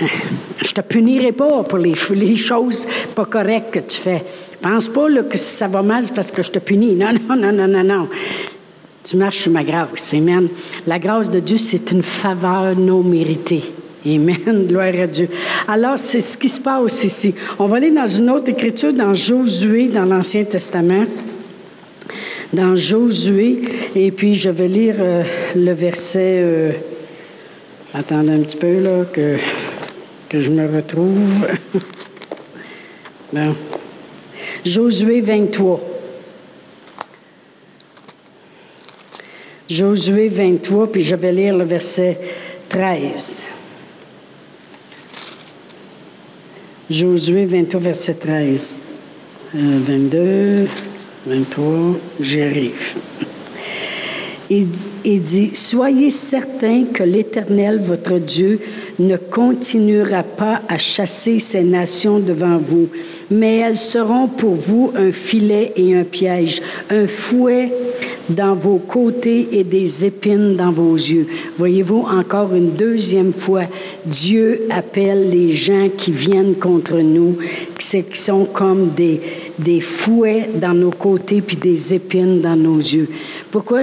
[0.00, 4.22] ne te punirai pas pour les, les, choses pas correctes que tu fais.
[4.60, 6.94] Pense pas que ça va mal, parce que je te punis.
[6.94, 8.08] Non, non, non, non, non, non.
[9.04, 10.14] Tu marches sur ma grâce.
[10.14, 10.48] Amen.
[10.86, 13.62] La grâce de Dieu, c'est une faveur non méritée.
[14.06, 14.66] Amen.
[14.68, 15.28] Gloire à Dieu.
[15.68, 17.34] Alors, c'est ce qui se passe ici.
[17.58, 21.04] On va aller dans une autre écriture, dans Josué, dans l'Ancien Testament.
[22.54, 23.62] Dans Josué.
[23.96, 25.24] Et puis, je vais lire euh,
[25.56, 26.38] le verset.
[26.40, 26.70] Euh,
[27.92, 29.36] attendez un petit peu, là, que,
[30.32, 31.48] je me retrouve.
[33.32, 33.56] bon.
[34.64, 35.80] Josué 23.
[39.68, 42.18] Josué 23, puis je vais lire le verset
[42.68, 43.46] 13.
[46.88, 48.76] Josué 23, verset 13.
[49.54, 50.66] 22,
[51.26, 52.96] 23, j'arrive.
[54.50, 54.66] Il,
[55.04, 58.60] il dit, Soyez certains que l'Éternel, votre Dieu,
[58.98, 62.88] ne continuera pas à chasser ces nations devant vous,
[63.30, 66.60] mais elles seront pour vous un filet et un piège,
[66.90, 67.72] un fouet
[68.28, 71.26] dans vos côtés et des épines dans vos yeux.
[71.58, 73.64] Voyez-vous, encore une deuxième fois,
[74.06, 77.36] Dieu appelle les gens qui viennent contre nous,
[77.78, 79.20] qui sont comme des,
[79.58, 83.08] des fouets dans nos côtés puis des épines dans nos yeux.
[83.50, 83.82] Pourquoi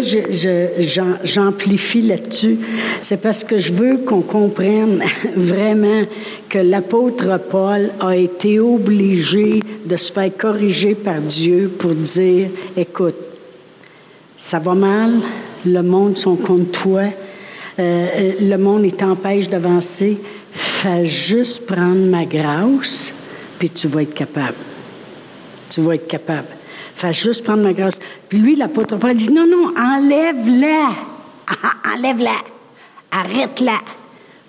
[1.24, 2.58] j'amplifie là-dessus?
[3.02, 5.02] C'est parce que je veux qu'on comprenne
[5.36, 6.04] vraiment
[6.50, 13.16] que l'apôtre Paul a été obligé de se faire corriger par Dieu pour dire, écoute,
[14.42, 15.20] ça va mal,
[15.68, 17.04] le monde sont contre toi,
[17.78, 20.18] euh, le monde t'empêche d'avancer,
[20.52, 23.14] fais juste prendre ma grâce,
[23.60, 24.58] puis tu vas être capable.
[25.70, 26.48] Tu vas être capable.
[26.96, 28.00] Fais juste prendre ma grâce.
[28.30, 30.90] Puis lui, l'apôtre Paul dit, non, non, enlève-la.
[31.96, 32.38] enlève-la.
[33.12, 33.78] Arrête-la.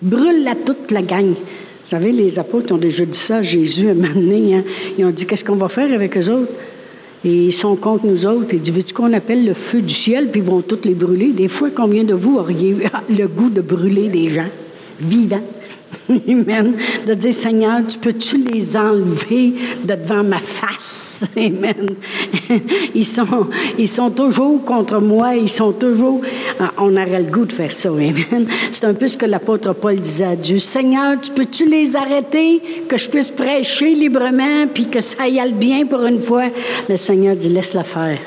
[0.00, 1.34] Brûle-la toute la gang.
[1.34, 4.56] Vous savez, les apôtres ont déjà dit ça Jésus à un moment.
[4.56, 4.62] Hein.
[4.96, 6.50] Ils ont dit, qu'est-ce qu'on va faire avec eux autres?
[7.24, 8.52] Et ils sont contre nous autres.
[8.52, 11.28] Ils disent, veux-tu qu'on appelle le feu du ciel, puis ils vont tous les brûler?
[11.28, 12.76] Des fois, combien de vous auriez
[13.08, 14.48] le goût de brûler des gens
[15.00, 15.42] vivants?
[16.08, 16.74] Amen.
[17.06, 21.24] De dire, Seigneur, tu peux-tu les enlever de devant ma face?
[21.36, 21.90] Amen.
[22.94, 25.36] Ils sont, ils sont toujours contre moi.
[25.36, 26.20] Ils sont toujours.
[26.58, 27.88] Ah, on aurait le goût de faire ça.
[27.88, 28.46] Amen.
[28.72, 30.58] C'est un peu ce que l'apôtre Paul disait à Dieu.
[30.58, 35.86] Seigneur, tu peux-tu les arrêter, que je puisse prêcher librement, puis que ça aille bien
[35.86, 36.46] pour une fois?
[36.88, 38.18] Le Seigneur dit, laisse-la faire.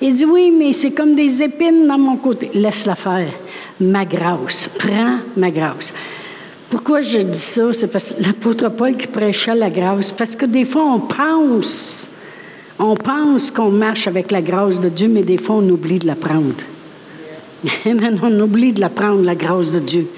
[0.00, 2.50] Il dit, oui, mais c'est comme des épines dans mon côté.
[2.54, 3.28] Laisse-la faire.
[3.80, 4.68] Ma grâce.
[4.78, 5.92] Prends ma grâce.
[6.74, 7.72] Pourquoi je dis ça?
[7.72, 10.10] C'est parce que l'apôtre Paul qui prêchait la grâce.
[10.10, 12.08] Parce que des fois, on pense,
[12.80, 16.08] on pense qu'on marche avec la grâce de Dieu, mais des fois, on oublie de
[16.08, 16.56] la prendre.
[17.86, 20.08] on oublie de la prendre, la grâce de Dieu.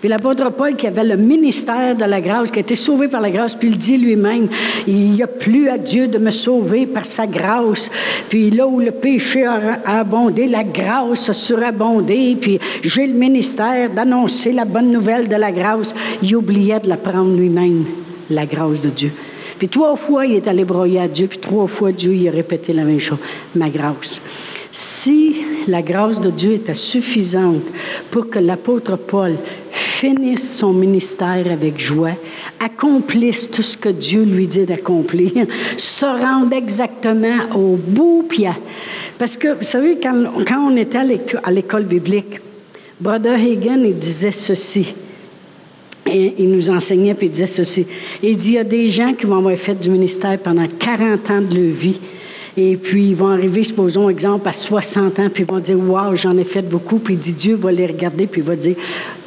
[0.00, 3.20] Puis l'apôtre Paul, qui avait le ministère de la grâce, qui a été sauvé par
[3.20, 4.48] la grâce, puis il dit lui-même,
[4.86, 7.90] il n'y a plus à Dieu de me sauver par sa grâce.
[8.28, 13.90] Puis là où le péché a abondé, la grâce a surabondé, puis j'ai le ministère
[13.90, 15.94] d'annoncer la bonne nouvelle de la grâce.
[16.22, 17.84] Il oubliait de la prendre lui-même,
[18.30, 19.12] la grâce de Dieu.
[19.58, 22.30] Puis trois fois, il est allé broyer à Dieu, puis trois fois, Dieu, il a
[22.30, 23.18] répété la même chose,
[23.54, 24.20] ma grâce.
[24.70, 25.36] Si
[25.68, 27.62] la grâce de Dieu était suffisante
[28.10, 29.32] pour que l'apôtre Paul
[29.96, 32.16] finisse son ministère avec joie,
[32.60, 35.46] accomplisse tout ce que Dieu lui dit d'accomplir,
[35.78, 38.26] se rende exactement au bout.
[38.28, 38.44] Puis
[39.18, 40.14] parce que, vous savez, quand,
[40.68, 40.98] on était
[41.42, 42.40] à l'école biblique,
[43.00, 44.94] Brother Hagen, il disait ceci.
[46.06, 47.86] Il nous enseignait, puis il disait ceci.
[48.22, 51.30] Il dit, il y a des gens qui vont avoir fait du ministère pendant 40
[51.30, 51.98] ans de leur vie
[52.58, 56.16] et puis, ils vont arriver, supposons, exemple, à 60 ans, puis ils vont dire Waouh,
[56.16, 56.98] j'en ai fait beaucoup.
[56.98, 58.76] Puis dit Dieu va les regarder, puis il va dire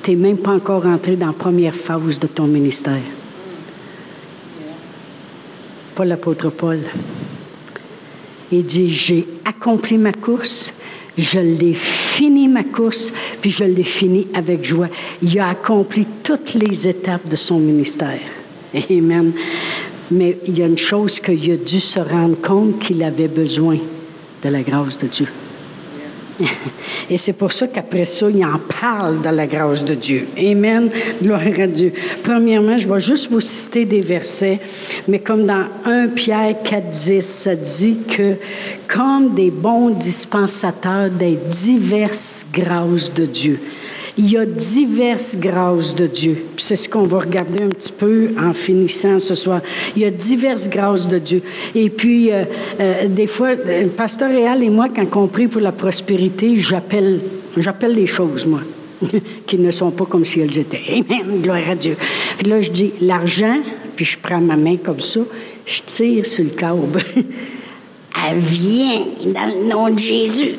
[0.04, 3.02] Tu n'es même pas encore entré dans la première phase de ton ministère.
[5.96, 6.80] Pas l'apôtre Paul.
[8.52, 10.74] Il dit J'ai accompli ma course,
[11.18, 14.88] je l'ai fini ma course, puis je l'ai fini avec joie.
[15.22, 18.20] Il a accompli toutes les étapes de son ministère.
[18.74, 19.34] Amen.
[20.12, 23.78] Mais il y a une chose qu'il a dû se rendre compte qu'il avait besoin
[24.44, 25.28] de la grâce de Dieu.
[27.10, 30.28] Et c'est pour ça qu'après ça, il en parle de la grâce de Dieu.
[30.38, 30.90] Amen.
[31.22, 31.94] Gloire à Dieu.
[32.24, 34.60] Premièrement, je vais juste vous citer des versets,
[35.08, 38.36] mais comme dans 1 Pierre 4, 10, ça dit que
[38.88, 43.60] comme des bons dispensateurs des diverses grâces de Dieu,
[44.20, 46.44] il y a diverses grâces de Dieu.
[46.58, 49.62] C'est ce qu'on va regarder un petit peu en finissant ce soir.
[49.96, 51.42] Il y a diverses grâces de Dieu.
[51.74, 52.44] Et puis, euh,
[52.82, 57.22] euh, des fois, euh, pasteur Réal et moi, quand on prie pour la prospérité, j'appelle,
[57.56, 58.60] j'appelle les choses, moi,
[59.48, 60.82] qui ne sont pas comme si elles étaient.
[60.90, 61.96] Amen, gloire à Dieu.
[62.38, 63.60] Puis là, je dis l'argent,
[63.96, 65.22] puis je prends ma main comme ça,
[65.66, 67.02] je tire sur le câble.
[68.30, 70.56] Elle vient dans le nom de Jésus.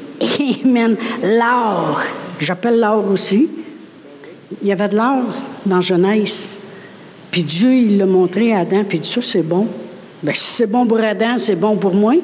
[0.65, 0.97] Amen.
[1.23, 2.01] L'or.
[2.41, 3.49] J'appelle l'or aussi.
[4.63, 5.25] Il y avait de l'or
[5.67, 6.59] dans Genèse.
[7.31, 9.67] Puis Dieu, il l'a montré à Adam, puis il dit ça, c'est bon.
[10.23, 12.15] Bien, si c'est bon pour Adam, c'est bon pour moi.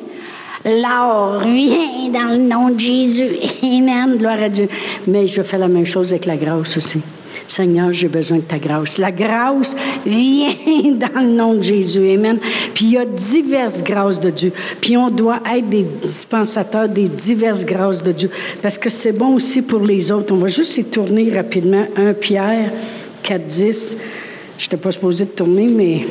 [0.65, 3.29] L'or vient dans le nom de Jésus.
[3.63, 4.17] Amen.
[4.17, 4.69] Gloire à Dieu.
[5.07, 7.01] Mais je fais la même chose avec la grâce aussi.
[7.49, 8.99] Seigneur, j'ai besoin de ta grâce.
[8.99, 10.51] La grâce vient
[10.95, 12.11] dans le nom de Jésus.
[12.11, 12.39] Amen.
[12.75, 14.53] Puis il y a diverses grâces de Dieu.
[14.81, 18.31] Puis on doit être des dispensateurs des diverses grâces de Dieu.
[18.63, 20.33] Parce que c'est bon aussi pour les autres.
[20.35, 21.87] On va juste y tourner rapidement.
[21.97, 22.71] 1 Pierre
[23.23, 23.97] 4, 10.
[24.59, 26.07] Je n'étais pas supposé de tourner, mais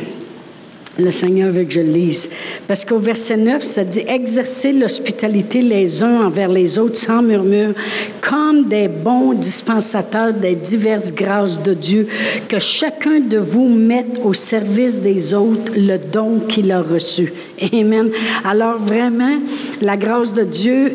[0.98, 2.30] le Seigneur veut que je lise.
[2.68, 7.74] Parce qu'au verset 9, ça dit Exercez l'hospitalité les uns envers les autres sans murmure,
[8.22, 12.08] comme des bons dispensateurs des diverses grâces de Dieu,
[12.48, 17.34] que chacun de vous mette au service des autres le don qu'il a reçu.
[17.74, 18.10] Amen.
[18.44, 19.40] Alors vraiment,
[19.82, 20.94] la grâce de Dieu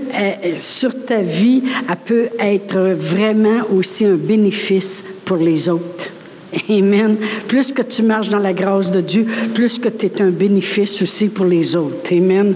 [0.58, 6.19] sur ta vie, elle peut être vraiment aussi un bénéfice pour les autres.
[6.68, 7.16] Amen.
[7.46, 11.00] Plus que tu marches dans la grâce de Dieu, plus que tu es un bénéfice
[11.00, 12.12] aussi pour les autres.
[12.12, 12.54] Amen.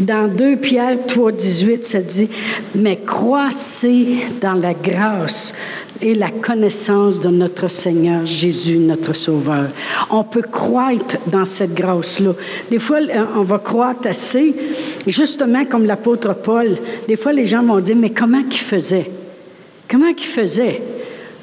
[0.00, 2.28] Dans 2 Pierre 3, 18, ça dit,
[2.74, 4.06] mais croissez
[4.40, 5.52] dans la grâce
[6.00, 9.68] et la connaissance de notre Seigneur Jésus, notre Sauveur.
[10.10, 12.32] On peut croître dans cette grâce-là.
[12.70, 12.98] Des fois,
[13.36, 14.54] on va croître assez,
[15.06, 16.76] justement comme l'apôtre Paul.
[17.08, 19.10] Des fois, les gens vont dire, mais comment qu'il faisait?
[19.90, 20.82] Comment qu'il faisait?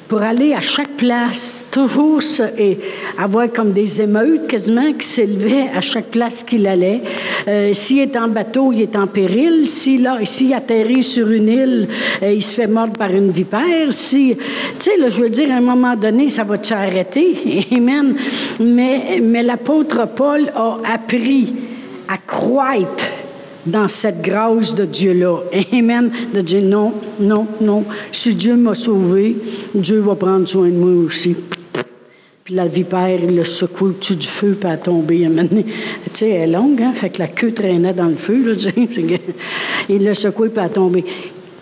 [0.08, 2.20] Pour aller à chaque place, toujours
[2.58, 2.78] et
[3.18, 7.00] avoir comme des émeutes quasiment qui s'élevaient à chaque place qu'il allait.
[7.48, 9.68] Euh, s'il est en bateau, il est en péril.
[9.68, 10.06] S'il
[10.54, 11.88] atterrit sur une île,
[12.22, 13.90] euh, il se fait mordre par une vipère.
[13.90, 14.36] Si,
[14.78, 17.66] tu sais, je veux dire, à un moment donné, ça va te arrêter?
[17.72, 18.14] Amen.
[18.60, 21.52] Mais, mais l'apôtre Paul a appris
[22.08, 23.13] à croître
[23.66, 25.38] dans cette grâce de Dieu-là.
[25.72, 26.10] Amen.
[26.32, 27.84] De dire non, non, non.
[28.12, 29.36] Si Dieu m'a sauvé,
[29.74, 31.34] Dieu va prendre soin de moi aussi.
[32.44, 35.26] Puis la vipère, il le secoue au-dessus du feu, puis elle a tombé.
[35.26, 35.64] Tu
[36.12, 36.92] sais, elle est longue, hein?
[36.94, 38.70] Fait que la queue traînait dans le feu, là,
[39.88, 41.00] Il l'a secoué, puis elle a.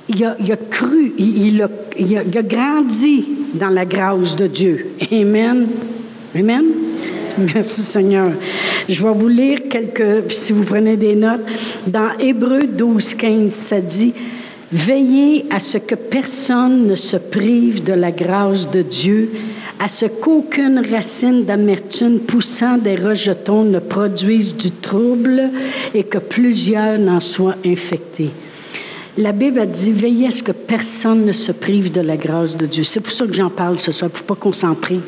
[0.08, 4.86] Il a, il a cru, il, a, il a grandi dans la grâce de Dieu.
[5.12, 5.68] Amen.
[6.34, 6.64] Amen.
[7.54, 8.28] Merci Seigneur.
[8.88, 11.40] Je vais vous lire quelques, si vous prenez des notes.
[11.86, 14.12] Dans Hébreu 12, 15, ça dit,
[14.70, 19.30] Veillez à ce que personne ne se prive de la grâce de Dieu,
[19.78, 25.50] à ce qu'aucune racine d'amertume poussant des rejetons ne produise du trouble
[25.92, 28.30] et que plusieurs n'en soient infectés.
[29.18, 32.56] La Bible a dit, veillez à ce que personne ne se prive de la grâce
[32.56, 32.82] de Dieu.
[32.82, 35.02] C'est pour ça que j'en parle ce soir, pour pas qu'on s'en prive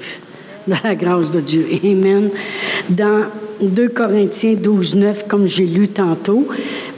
[0.69, 1.67] de la grâce de Dieu.
[1.85, 2.31] Amen.
[2.89, 3.25] Dans
[3.61, 6.49] 2 Corinthiens 12, 9, comme j'ai lu tantôt,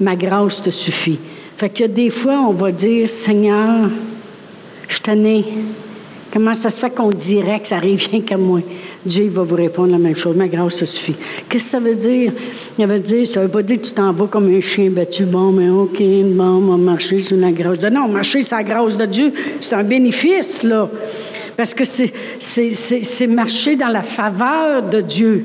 [0.00, 1.18] ma grâce te suffit.
[1.56, 3.88] Fait que des fois, on va dire, Seigneur,
[4.88, 5.44] je t'en ai.
[6.32, 8.60] Comment ça se fait qu'on dirait que ça arrive rien qu'à moi?
[9.06, 10.36] Dieu va vous répondre la même chose.
[10.36, 11.14] Ma grâce te suffit.
[11.48, 12.32] Qu'est-ce que ça veut dire?
[12.76, 15.24] Ça veut dire, ça veut pas dire que tu t'en vas comme un chien battu.
[15.24, 18.64] Bon, mais OK, bon, on va marcher sur la grâce de Non, marcher sur la
[18.64, 20.90] grâce de Dieu, c'est un bénéfice, là.
[21.56, 25.44] Parce que c'est marcher dans la faveur de Dieu.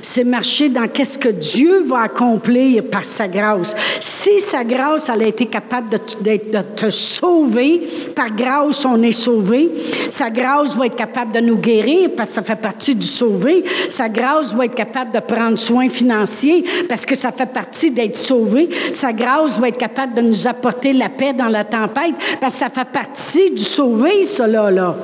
[0.00, 3.74] C'est marcher dans qu'est-ce que Dieu va accomplir par sa grâce.
[4.00, 7.82] Si sa grâce, elle a été capable de, de, te sauver,
[8.14, 9.70] par grâce, on est sauvé.
[10.10, 13.64] Sa grâce va être capable de nous guérir parce que ça fait partie du sauvé.
[13.88, 18.16] Sa grâce va être capable de prendre soin financier parce que ça fait partie d'être
[18.16, 18.68] sauvé.
[18.92, 22.58] Sa grâce va être capable de nous apporter la paix dans la tempête parce que
[22.60, 24.96] ça fait partie du sauvé, cela, là.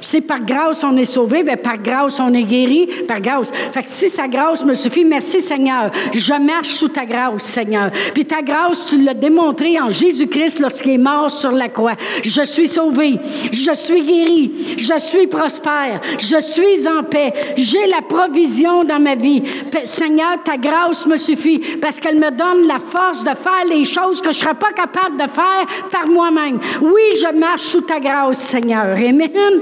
[0.00, 3.50] C'est par grâce on est sauvé, bien par grâce on est guéri, par grâce.
[3.72, 5.90] Fait que si sa grâce me suffit, merci Seigneur.
[6.12, 7.90] Je marche sous ta grâce, Seigneur.
[8.14, 11.94] Puis ta grâce, tu l'as démontré en Jésus-Christ lorsqu'il est mort sur la croix.
[12.22, 13.18] Je suis sauvé,
[13.52, 17.32] je suis guéri, je suis prospère, je suis en paix.
[17.56, 19.42] J'ai la provision dans ma vie.
[19.84, 24.20] Seigneur, ta grâce me suffit parce qu'elle me donne la force de faire les choses
[24.20, 26.58] que je ne serais pas capable de faire par moi-même.
[26.80, 28.96] Oui, je marche sous ta grâce, Seigneur.
[28.96, 29.60] Amen.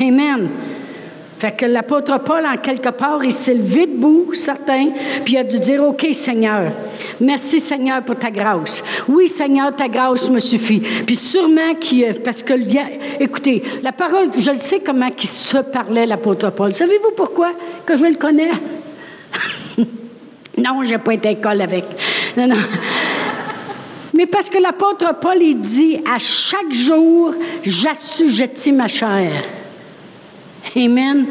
[0.00, 0.48] Amen.
[1.42, 4.90] Fait que l'apôtre Paul, en quelque part, il s'est levé debout, certain,
[5.24, 6.70] puis il a dû dire, OK, Seigneur,
[7.20, 8.80] merci, Seigneur, pour ta grâce.
[9.08, 10.78] Oui, Seigneur, ta grâce me suffit.
[10.78, 12.52] Puis sûrement qu'il, parce que,
[13.18, 16.72] écoutez, la parole, je le sais comment il se parlait, l'apôtre Paul.
[16.72, 17.48] Savez-vous pourquoi
[17.84, 18.50] que je le connais?
[20.58, 21.86] non, j'ai pas été à école avec.
[22.36, 22.54] Non, non.
[24.14, 29.32] Mais parce que l'apôtre Paul, il dit, à chaque jour, j'assujettis ma chair.
[30.76, 31.26] Amen.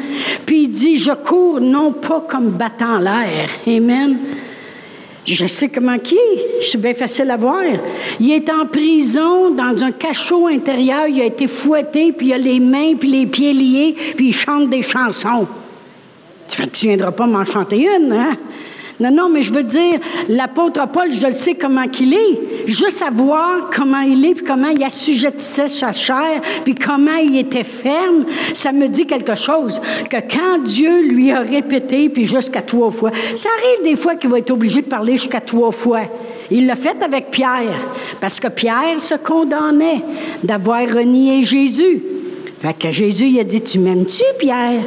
[0.45, 3.49] Puis il dit, je cours non pas comme battant l'air.
[3.67, 4.17] Amen.
[5.25, 6.63] Je sais comment qui est.
[6.69, 7.61] C'est bien facile à voir.
[8.19, 11.07] Il est en prison, dans un cachot intérieur.
[11.07, 14.33] Il a été fouetté, puis il a les mains puis les pieds liés, puis il
[14.33, 15.47] chante des chansons.
[16.49, 18.37] Tu ne viendras pas m'en chanter une, hein?
[18.99, 19.99] Non, non, mais je veux dire,
[20.29, 22.67] l'apôtre Paul, je le sais comment qu'il est.
[22.67, 27.63] Juste savoir comment il est, puis comment il assujettissait sa chair, puis comment il était
[27.63, 29.81] ferme, ça me dit quelque chose.
[30.09, 34.29] Que quand Dieu lui a répété, puis jusqu'à trois fois, ça arrive des fois qu'il
[34.29, 36.01] va être obligé de parler jusqu'à trois fois.
[36.51, 37.79] Il l'a fait avec Pierre,
[38.19, 40.01] parce que Pierre se condamnait
[40.43, 42.03] d'avoir renié Jésus.
[42.61, 44.81] Fait que Jésus, il a dit, tu m'aimes-tu, Pierre?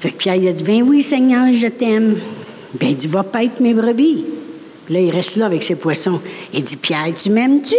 [0.00, 2.16] Fait que Pierre, il a dit, ben oui, Seigneur, je t'aime.
[2.74, 4.24] Bien, il dit, va paître mes brebis.
[4.90, 6.20] là, il reste là avec ses poissons.
[6.52, 7.76] Il dit, Pierre, tu m'aimes-tu?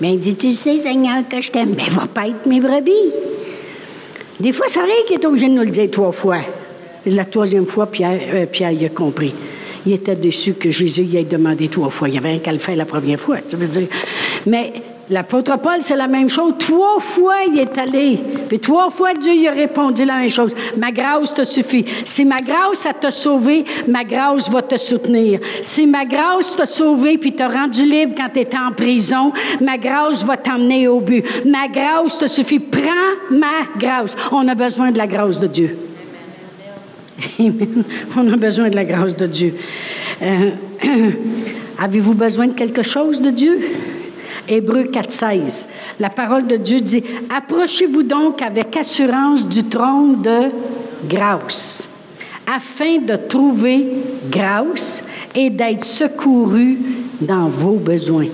[0.00, 1.72] Bien, il dit, tu sais, Seigneur, que je t'aime.
[1.72, 3.12] Bien, va paître mes brebis.
[4.40, 6.38] Des fois, ça arrive qu'il est obligé de nous le dire trois fois.
[7.06, 9.34] La troisième fois, Pierre, euh, Pierre il a compris.
[9.86, 12.08] Il était déçu que Jésus y ait demandé trois fois.
[12.08, 13.88] Il y avait un qu'à le faire la première fois, tu veux dire.
[14.46, 14.72] Mais
[15.10, 16.54] L'apôtre Paul, c'est la même chose.
[16.60, 18.16] Trois fois, il est allé.
[18.48, 20.54] Puis trois fois, Dieu lui a répondu la même chose.
[20.76, 21.84] Ma grâce te suffit.
[22.04, 25.40] Si ma grâce a te sauvé, ma grâce va te soutenir.
[25.62, 29.76] Si ma grâce t'a sauvé puis t'a rendu libre quand tu étais en prison, ma
[29.78, 31.24] grâce va t'emmener au but.
[31.44, 32.60] Ma grâce te suffit.
[32.60, 32.90] Prends
[33.30, 34.14] ma grâce.
[34.30, 35.76] On a besoin de la grâce de Dieu.
[37.40, 37.82] Amen.
[38.16, 39.54] On a besoin de la grâce de Dieu.
[40.22, 40.50] Euh,
[41.80, 43.58] avez-vous besoin de quelque chose de Dieu?
[44.50, 45.66] Hébreu 4.16.
[46.00, 50.50] La parole de Dieu dit, Approchez-vous donc avec assurance du trône de
[51.08, 51.88] grâce,
[52.52, 53.86] afin de trouver
[54.28, 56.78] grâce et d'être secouru
[57.20, 58.26] dans vos besoins.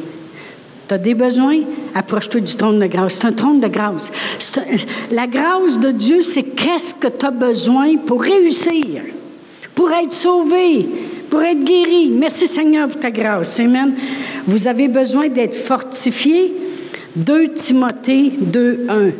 [0.88, 1.61] Tu as des besoins?
[1.94, 3.14] Approche-toi du trône de grâce.
[3.14, 4.11] C'est un trône de grâce.
[5.11, 9.02] La grâce de Dieu, c'est qu'est-ce que tu as besoin pour réussir,
[9.74, 10.88] pour être sauvé,
[11.29, 12.11] pour être guéri.
[12.11, 13.59] Merci Seigneur pour ta grâce.
[13.61, 13.94] Amen.
[14.46, 16.52] Vous avez besoin d'être fortifié.
[17.16, 19.11] 2 Timothée 2, 1.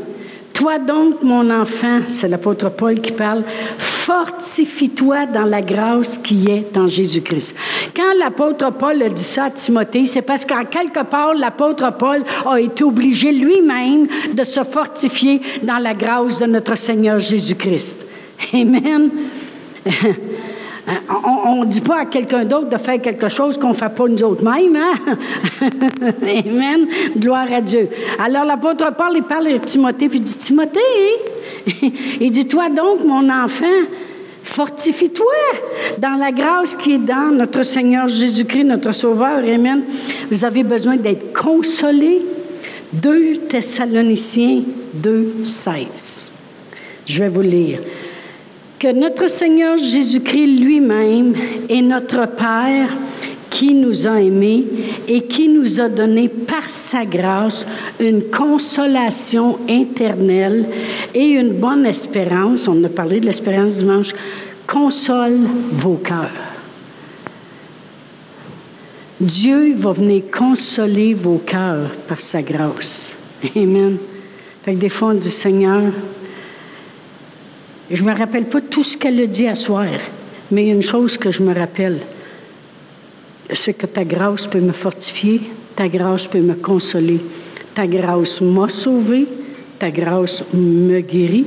[0.52, 3.42] Toi donc, mon enfant, c'est l'apôtre Paul qui parle,
[3.76, 7.54] fortifie-toi dans la grâce qui est en Jésus-Christ.
[7.94, 12.22] Quand l'apôtre Paul a dit ça à Timothée, c'est parce qu'en quelque part, l'apôtre Paul
[12.46, 17.98] a été obligé lui-même de se fortifier dans la grâce de notre Seigneur Jésus-Christ.
[18.54, 19.10] Amen.
[20.88, 20.99] Hein?
[21.46, 24.07] On ne dit pas à quelqu'un d'autre de faire quelque chose qu'on ne fait pas
[24.07, 24.77] nous autres mêmes.
[24.77, 25.16] Hein?
[26.22, 26.87] Amen.
[27.16, 27.88] Gloire à Dieu.
[28.18, 30.81] Alors l'apôtre Paul, il parle à Timothée, puis il dit, Timothée,
[32.20, 33.64] il dit, toi donc, mon enfant,
[34.44, 35.25] fortifie-toi
[35.99, 39.38] dans la grâce qui est dans notre Seigneur Jésus-Christ, notre Sauveur.
[39.38, 39.83] Amen.
[40.31, 42.22] Vous avez besoin d'être consolé.
[42.92, 44.62] 2 Thessaloniciens
[44.94, 46.33] 2, 16.
[47.07, 47.79] Je vais vous lire
[48.78, 51.34] que notre Seigneur Jésus-Christ lui-même
[51.68, 52.88] est notre Père
[53.50, 54.64] qui nous a aimés
[55.08, 57.66] et qui nous a donné par sa grâce
[57.98, 60.66] une consolation éternelle
[61.14, 62.68] et une bonne espérance.
[62.68, 64.12] On a parlé de l'espérance dimanche.
[64.66, 65.38] Console
[65.72, 66.30] vos cœurs.
[69.18, 73.14] Dieu va venir consoler vos cœurs par sa grâce.
[73.56, 73.96] Amen.
[74.62, 75.80] Fait que des fois, on dit, Seigneur,
[77.90, 79.87] je me rappelle pas tout ce qu'elle a dit à soir,
[80.51, 81.99] mais une chose que je me rappelle,
[83.53, 85.40] c'est que ta grâce peut me fortifier,
[85.77, 87.20] ta grâce peut me consoler,
[87.75, 89.27] ta grâce m'a sauvé,
[89.79, 91.46] ta grâce me guérit,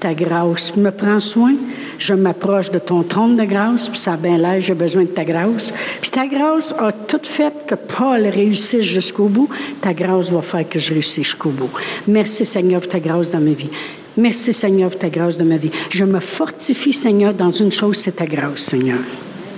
[0.00, 1.54] ta grâce me prend soin.
[1.98, 5.08] Je m'approche de ton trône de grâce, puis ça a bien l'air, j'ai besoin de
[5.08, 5.72] ta grâce.
[6.00, 9.48] Puis ta grâce a tout fait que Paul réussisse jusqu'au bout.
[9.80, 11.70] Ta grâce va faire que je réussisse jusqu'au bout.
[12.06, 13.70] Merci Seigneur pour ta grâce dans ma vie.
[14.16, 15.70] Merci Seigneur pour ta grâce de ma vie.
[15.90, 18.98] Je me fortifie Seigneur dans une chose, c'est ta grâce Seigneur.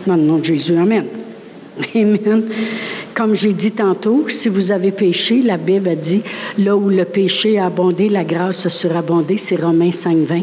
[0.06, 1.04] Dans le nom de Jésus, Amen.
[1.94, 2.44] Amen.
[3.14, 6.22] Comme j'ai dit tantôt, si vous avez péché, la Bible a dit,
[6.58, 10.40] là où le péché a abondé, la grâce a surabondé, c'est Romains 5, 20.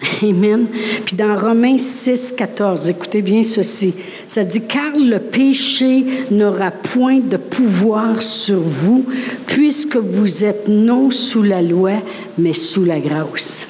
[0.22, 0.66] Amen.
[1.04, 3.94] Puis dans Romains 6, 14, écoutez bien ceci.
[4.26, 9.04] Ça dit, car le péché n'aura point de pouvoir sur vous,
[9.46, 11.92] puisque vous êtes non sous la loi,
[12.36, 13.66] mais sous la grâce.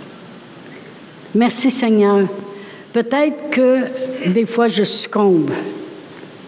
[1.35, 2.27] Merci Seigneur.
[2.93, 3.81] Peut-être que
[4.31, 5.51] des fois je succombe.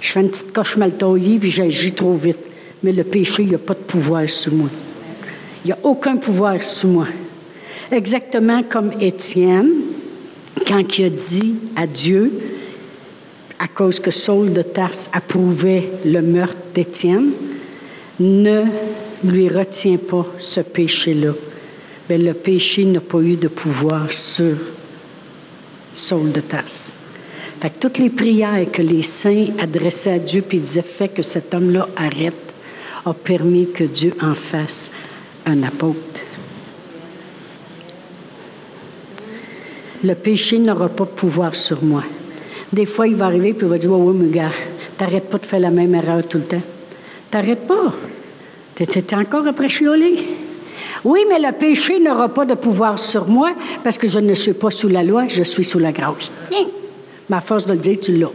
[0.01, 2.39] Je fais une petite coche mal taillée, puis j'agis trop vite.
[2.83, 4.69] Mais le péché, il n'y a pas de pouvoir sur moi.
[5.65, 7.07] Il n'y a aucun pouvoir sur moi.
[7.93, 9.73] Exactement comme Étienne,
[10.67, 12.31] quand il a dit à Dieu,
[13.59, 17.31] à cause que Saul de Tarse approuvait le meurtre d'Étienne,
[18.21, 18.63] ne
[19.25, 21.33] lui retiens pas ce péché-là.
[22.09, 24.57] Mais le péché n'a pas eu de pouvoir sur
[25.93, 26.95] Saul de Tarse.
[27.61, 31.53] Fait toutes les prières que les saints adressaient à Dieu puis disaient Fais que cet
[31.55, 32.35] homme-là arrête,
[33.05, 34.93] a permis que Dieu en fasse
[35.45, 36.10] un apôtre.
[40.03, 42.03] Le péché n'aura pas de pouvoir sur moi.
[42.73, 44.53] Des fois, il va arriver puis il va dire Oui, oui, mais gars,
[44.97, 46.63] t'arrêtes pas de faire la même erreur tout le temps.
[47.31, 47.95] T'arrêtes pas.
[48.75, 50.19] T'es encore après chioler.
[51.05, 54.53] Oui, mais le péché n'aura pas de pouvoir sur moi parce que je ne suis
[54.53, 56.31] pas sous la loi, je suis sous la grâce.
[57.29, 58.33] Mais à force de le dire, tu l'as.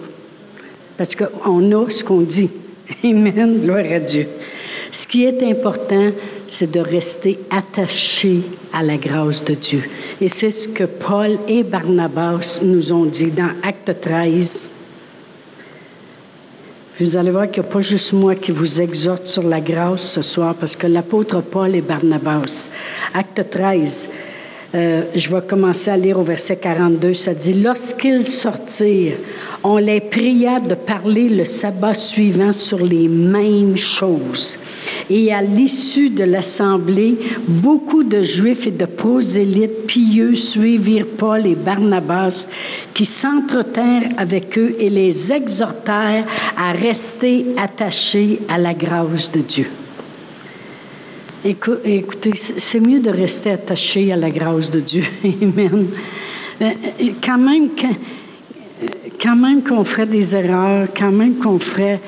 [0.98, 2.50] Parce qu'on a ce qu'on dit.
[3.04, 3.60] Amen.
[3.64, 4.28] Gloire à Dieu.
[4.92, 6.12] Ce qui est important,
[6.48, 8.42] c'est de rester attaché
[8.72, 9.84] à la grâce de Dieu.
[10.22, 14.72] Et c'est ce que Paul et Barnabas nous ont dit dans Acte 13.
[17.02, 20.12] Vous allez voir qu'il n'y a pas juste moi qui vous exhorte sur la grâce
[20.12, 22.70] ce soir, parce que l'apôtre Paul et Barnabas,
[23.14, 24.10] Acte 13,
[24.76, 29.16] euh, je vais commencer à lire au verset 42, ça dit, Lorsqu'ils sortirent,
[29.64, 34.60] on les pria de parler le sabbat suivant sur les mêmes choses.
[35.10, 37.16] Et à l'issue de l'assemblée,
[37.48, 42.46] beaucoup de Juifs et de prosélytes pieux suivirent Paul et Barnabas,
[42.94, 46.26] qui s'entretèrent avec eux et les exhortèrent
[46.58, 49.68] à rester attachés à la grâce de Dieu.
[51.46, 55.04] Écoutez, c'est mieux de rester attaché à la grâce de Dieu.
[55.24, 55.86] Amen.
[56.60, 56.72] Euh,
[57.24, 57.70] quand même,
[59.22, 62.00] quand même qu'on ferait des erreurs, quand même qu'on ferait,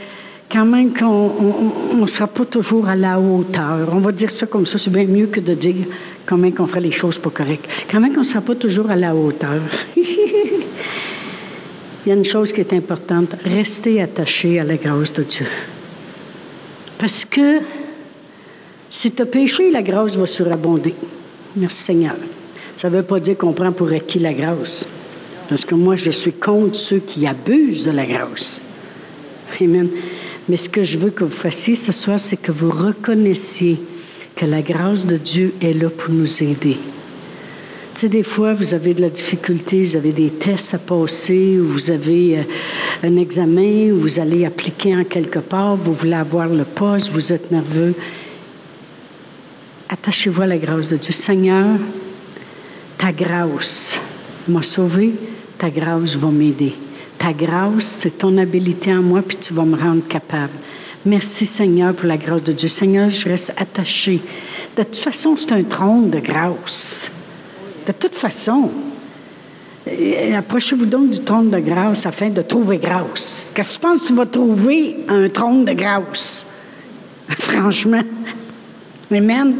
[0.52, 3.90] quand même qu'on ne sera pas toujours à la hauteur.
[3.94, 5.86] On va dire ça comme ça, c'est bien mieux que de dire
[6.26, 7.70] quand même qu'on ferait les choses pas correctes.
[7.92, 9.62] Quand même qu'on ne sera pas toujours à la hauteur.
[9.96, 10.04] Il
[12.08, 15.46] y a une chose qui est importante, rester attaché à la grâce de Dieu.
[16.98, 17.60] Parce que
[18.90, 20.94] si tu as péché, la grâce va surabonder.
[21.56, 22.16] Merci Seigneur.
[22.76, 24.88] Ça ne veut pas dire qu'on prend pour acquis la grâce.
[25.50, 28.62] Parce que moi, je suis contre ceux qui abusent de la grâce.
[29.60, 29.90] Amen.
[30.50, 33.80] Mais ce que je veux que vous fassiez ce soir, c'est que vous reconnaissiez
[34.36, 36.78] que la grâce de Dieu est là pour nous aider.
[37.96, 41.58] Tu sais, des fois, vous avez de la difficulté, vous avez des tests à passer,
[41.60, 42.42] ou vous avez euh,
[43.04, 47.34] un examen, ou vous allez appliquer en quelque part, vous voulez avoir le poste, vous
[47.34, 47.96] êtes nerveux.
[50.08, 51.12] Attachez-vous à la grâce de Dieu.
[51.12, 51.66] Seigneur,
[52.98, 54.00] ta grâce
[54.48, 55.14] m'a sauvé,
[55.58, 56.74] ta grâce va m'aider.
[57.18, 60.54] Ta grâce, c'est ton habilité en moi, puis tu vas me rendre capable.
[61.06, 62.70] Merci Seigneur pour la grâce de Dieu.
[62.70, 64.22] Seigneur, je reste attaché.
[64.78, 67.12] De toute façon, c'est un trône de grâce.
[67.86, 68.72] De toute façon.
[70.38, 73.52] Approchez-vous donc du trône de grâce afin de trouver grâce.
[73.54, 76.46] Qu'est-ce que tu penses que tu vas trouver un trône de grâce?
[77.28, 78.04] Franchement.
[79.12, 79.54] Amen.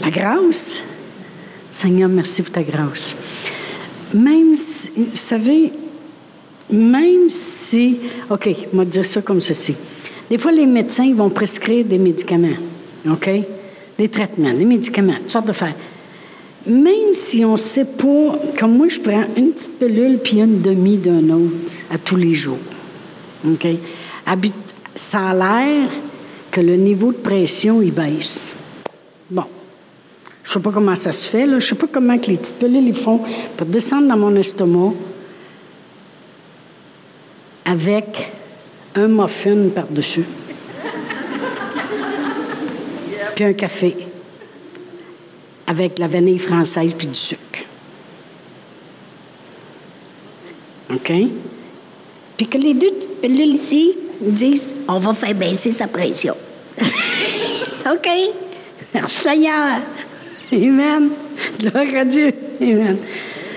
[0.00, 0.78] La grâce.
[1.70, 3.14] Seigneur, merci pour ta grâce
[4.14, 5.72] même si, vous savez,
[6.70, 7.98] même si,
[8.30, 9.74] OK, on va dire ça comme ceci.
[10.30, 12.56] Des fois, les médecins vont prescrire des médicaments,
[13.10, 13.28] OK?
[13.98, 15.52] Des traitements, des médicaments, toutes sortes de.
[16.70, 20.62] Même si on ne sait pas, comme moi, je prends une petite pilule puis une
[20.62, 21.54] demi d'un autre
[21.90, 22.58] à tous les jours,
[23.46, 23.66] OK?
[24.96, 25.88] Ça a l'air
[26.50, 28.53] que le niveau de pression, il baisse.
[30.54, 31.46] Je sais pas comment ça se fait.
[31.46, 31.58] Là.
[31.58, 33.20] Je sais pas comment les petites pilules ils font
[33.56, 34.92] pour descendre dans mon estomac
[37.64, 38.30] avec
[38.94, 40.22] un muffin par-dessus.
[43.34, 43.96] puis un café
[45.66, 47.64] avec la vanille française puis du sucre.
[50.88, 51.12] OK?
[52.36, 56.36] Puis que les deux petites pilules ici disent on va faire baisser sa pression.
[56.80, 58.08] OK?
[58.94, 59.80] Merci Seigneur.
[60.54, 61.10] Amen.
[61.58, 62.32] Gloire à Dieu.
[62.60, 62.96] Amen.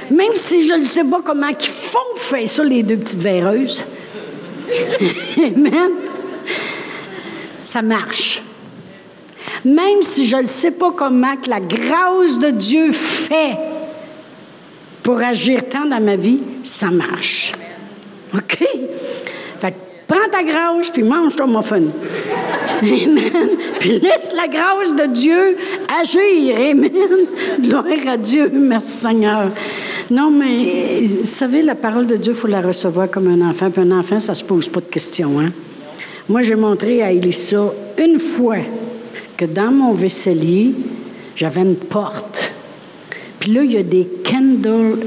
[0.10, 3.84] Même si je ne sais pas comment ils font faire ça, les deux petites véreuses.
[5.38, 5.92] Amen.
[7.64, 8.42] Ça marche.
[9.66, 13.58] Même si je ne sais pas comment que la grâce de Dieu fait
[15.04, 17.54] pour agir tant dans ma vie, ça marche.
[18.34, 18.58] OK?
[19.60, 19.74] Fait
[20.08, 21.84] prends ta grâce puis mange ton muffin.
[22.82, 23.50] Amen.
[23.80, 25.58] Puis laisse la grâce de Dieu
[26.02, 26.56] agir.
[26.56, 26.92] Amen.
[27.60, 28.50] Gloire à Dieu.
[28.54, 29.50] Merci Seigneur.
[30.10, 33.70] Non, mais vous savez, la parole de Dieu, il faut la recevoir comme un enfant.
[33.70, 35.40] Puis un enfant, ça ne se pose pas de questions.
[35.40, 35.52] Hein?
[36.30, 38.58] Moi, j'ai montré à Elissa une fois
[39.36, 40.72] que dans mon vaisselier,
[41.36, 42.52] j'avais une porte.
[43.40, 44.98] Puis là, il y a des candle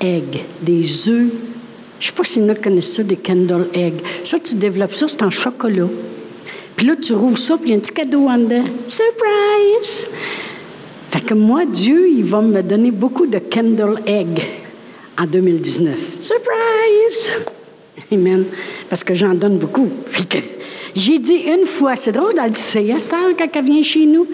[0.00, 1.30] eggs, des œufs.
[1.98, 4.00] Je ne sais pas si nous connaissent ça, des candle eggs.
[4.24, 5.88] Ça, tu développes ça, c'est en chocolat.
[6.80, 8.64] Puis là, tu rouvres ça, puis y a un petit cadeau en dedans.
[8.88, 10.06] Surprise!
[11.10, 14.40] Fait que moi, Dieu, il va me donner beaucoup de candle egg
[15.18, 15.94] en 2019.
[16.18, 17.32] Surprise!
[18.10, 18.46] Amen.
[18.88, 19.90] Parce que j'en donne beaucoup.
[20.96, 24.26] J'ai dit une fois, c'est drôle, elle dit, c'est ça quand elle vient chez nous.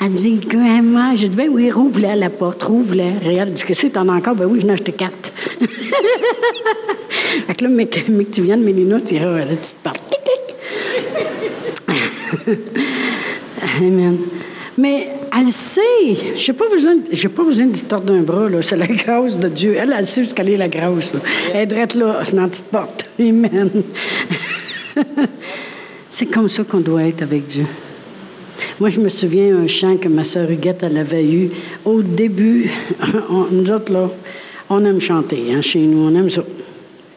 [0.00, 3.04] Elle dit, Grandma, j'ai dit, ben oui, rouvre-la la porte, rouvre-la.
[3.22, 4.34] Elle dit, que t'en as encore?
[4.34, 5.30] Ben oui, je n'ai acheté quatre.
[7.46, 7.98] fait que là, mais, que
[8.32, 10.09] tu viennes, Mélina, tu iras la petite porte.
[13.78, 14.16] Amen.
[14.78, 15.80] Mais elle sait.
[16.36, 16.96] Je n'ai pas besoin,
[17.44, 18.62] besoin d'histoire d'un bras, là.
[18.62, 19.76] C'est la grâce de Dieu.
[19.78, 21.14] Elle, elle sait jusqu'à est la grâce.
[21.14, 21.20] Là.
[21.54, 23.06] Elle est là, dans la petite porte.
[23.18, 23.70] Amen.
[26.08, 27.66] C'est comme ça qu'on doit être avec Dieu.
[28.80, 31.50] Moi, je me souviens un chant que ma sœur Huguette, avait eu
[31.84, 32.70] au début.
[33.50, 34.10] nous autres, là,
[34.68, 36.42] on aime chanter hein, chez nous, on aime ça.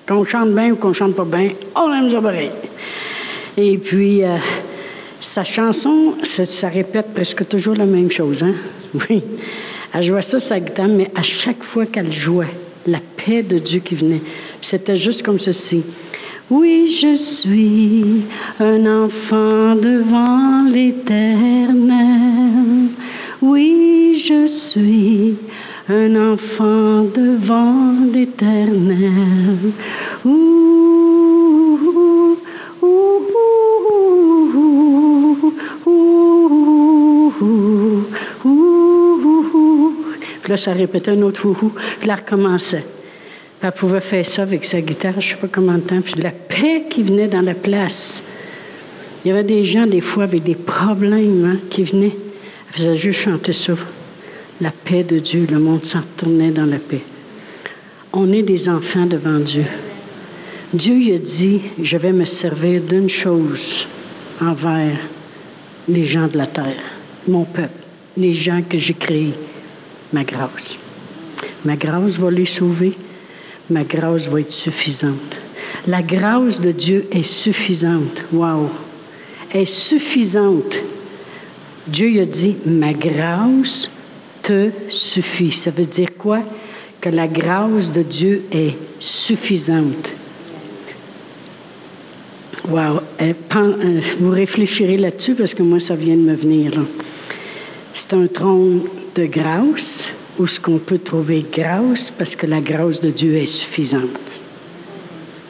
[0.08, 2.52] Qu'on chante bien ou qu'on chante pas bien, on aime ça pareil.
[3.58, 4.36] Et puis, euh,
[5.24, 8.44] sa chanson, ça, répète presque toujours la même chose.
[8.44, 8.54] Hein?
[9.10, 9.24] Oui.
[9.96, 12.54] Elle jouait ça, sa guitare, mais à chaque fois qu'elle jouait,
[12.86, 14.22] la paix de Dieu qui venait.
[14.62, 15.84] C'était juste comme ceci.
[16.50, 18.24] Oui, je suis
[18.60, 21.80] un enfant devant l'Éternel.
[23.42, 25.36] Oui, je suis
[25.90, 29.72] un enfant devant l'Éternel.
[30.26, 32.38] Ouh, ouh,
[32.82, 33.43] ouh,
[40.42, 42.84] Puis là, ça répétait un autre ouh, puis là, recommençait
[43.64, 46.16] elle pouvait faire ça avec sa guitare, je ne sais pas comment de temps, puis
[46.22, 48.22] la paix qui venait dans la place.
[49.24, 52.12] Il y avait des gens, des fois, avec des problèmes hein, qui venaient.
[52.68, 53.74] Elle faisait juste chanter ça.
[54.60, 57.02] La paix de Dieu, le monde s'en retournait dans la paix.
[58.12, 59.64] On est des enfants devant Dieu.
[60.74, 63.88] Dieu il a dit, je vais me servir d'une chose
[64.42, 64.98] envers
[65.88, 66.84] les gens de la terre,
[67.28, 67.70] mon peuple,
[68.18, 69.34] les gens que j'ai créés,
[70.12, 70.78] ma grâce.
[71.66, 72.94] Ma grâce va les sauver
[73.70, 75.38] ma grâce va être suffisante.
[75.88, 78.22] La grâce de Dieu est suffisante.
[78.32, 78.70] Wow!
[79.54, 80.78] Est suffisante.
[81.88, 83.90] Dieu a dit, ma grâce
[84.42, 85.52] te suffit.
[85.52, 86.40] Ça veut dire quoi?
[87.02, 90.14] Que la grâce de Dieu est suffisante.
[92.70, 93.02] Wow!
[93.22, 96.72] Euh, euh, vous réfléchirez là-dessus parce que moi, ça vient de me venir.
[97.94, 98.82] C'est un trône
[99.16, 103.46] de grâce où ce qu'on peut trouver grâce parce que la grâce de Dieu est
[103.46, 104.40] suffisante.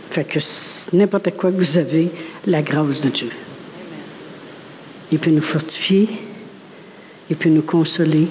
[0.10, 0.40] Fait que
[0.96, 2.10] n'importe quoi que vous avez,
[2.46, 3.30] la grâce de Dieu.
[5.12, 6.10] Il peut nous fortifier,
[7.30, 8.28] il peut nous consoler,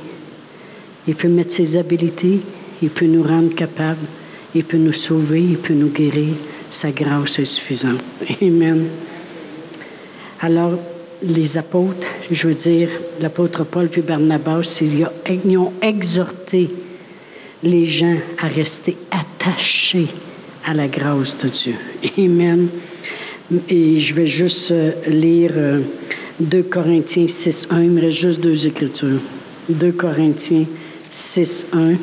[1.08, 2.40] il peut mettre ses habiletés,
[2.82, 4.06] il peut nous rendre capables,
[4.54, 6.34] il peut nous sauver, il peut nous guérir.
[6.70, 8.02] Sa grâce est suffisante.
[8.42, 8.86] Amen.
[10.40, 10.78] Alors,
[11.23, 12.89] les apôtres, je veux dire,
[13.20, 16.68] l'apôtre Paul puis Barnabas, ils ont exhorté
[17.62, 20.09] les gens à rester attachés
[20.64, 21.75] à la grâce de Dieu.
[22.18, 22.68] Amen.
[23.68, 25.53] Et je vais juste euh, lire
[26.41, 27.83] 2 euh, Corinthiens 6, 1.
[27.83, 29.20] Il me reste juste deux écritures.
[29.68, 30.64] 2 Corinthiens
[31.11, 31.95] 6, 1.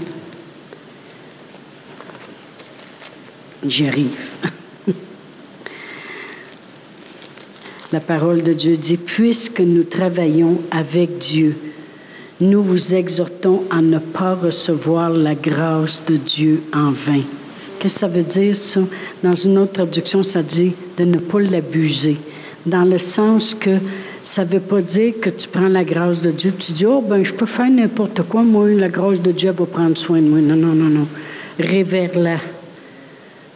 [3.68, 4.29] J'y arrive.
[7.92, 11.56] La parole de Dieu dit, puisque nous travaillons avec Dieu,
[12.40, 17.22] nous vous exhortons à ne pas recevoir la grâce de Dieu en vain.
[17.80, 18.82] Qu'est-ce que ça veut dire, ça?
[19.24, 22.18] Dans une autre traduction, ça dit de ne pas l'abuser,
[22.64, 23.78] dans le sens que
[24.24, 27.02] ça ne veut pas dire que tu prends la grâce de Dieu, tu dis, oh,
[27.02, 30.28] ben, je peux faire n'importe quoi, moi, la grâce de Dieu va prendre soin de
[30.28, 30.40] moi.
[30.40, 31.08] Non, non, non, non.
[31.58, 32.38] Révère-la.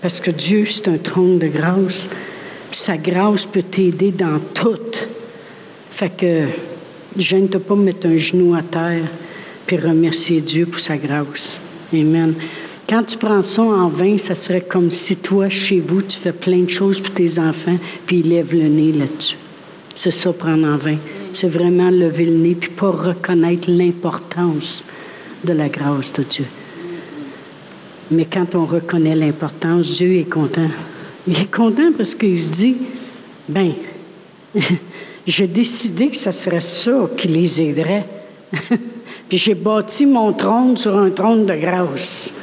[0.01, 2.09] Parce que Dieu, c'est un trône de grâce
[2.75, 4.77] sa grâce peut t'aider dans tout.
[5.91, 6.45] Fait que,
[7.17, 9.03] je ne te pas mettre un genou à terre
[9.65, 11.59] puis remercier Dieu pour sa grâce.
[11.93, 12.33] Amen.
[12.89, 16.33] Quand tu prends ça en vain, ça serait comme si toi, chez vous, tu fais
[16.33, 19.37] plein de choses pour tes enfants, puis ils lèvent le nez là-dessus.
[19.95, 20.97] C'est ça, prendre en vain.
[21.31, 24.83] C'est vraiment lever le nez, puis pas reconnaître l'importance
[25.43, 26.45] de la grâce de Dieu.
[28.11, 30.69] Mais quand on reconnaît l'importance, Dieu est content.
[31.27, 32.75] Il est content parce qu'il se dit,
[33.47, 33.71] ben,
[35.27, 38.05] j'ai décidé que ce serait ça qui les aiderait.
[39.29, 42.33] Puis j'ai bâti mon trône sur un trône de grâce.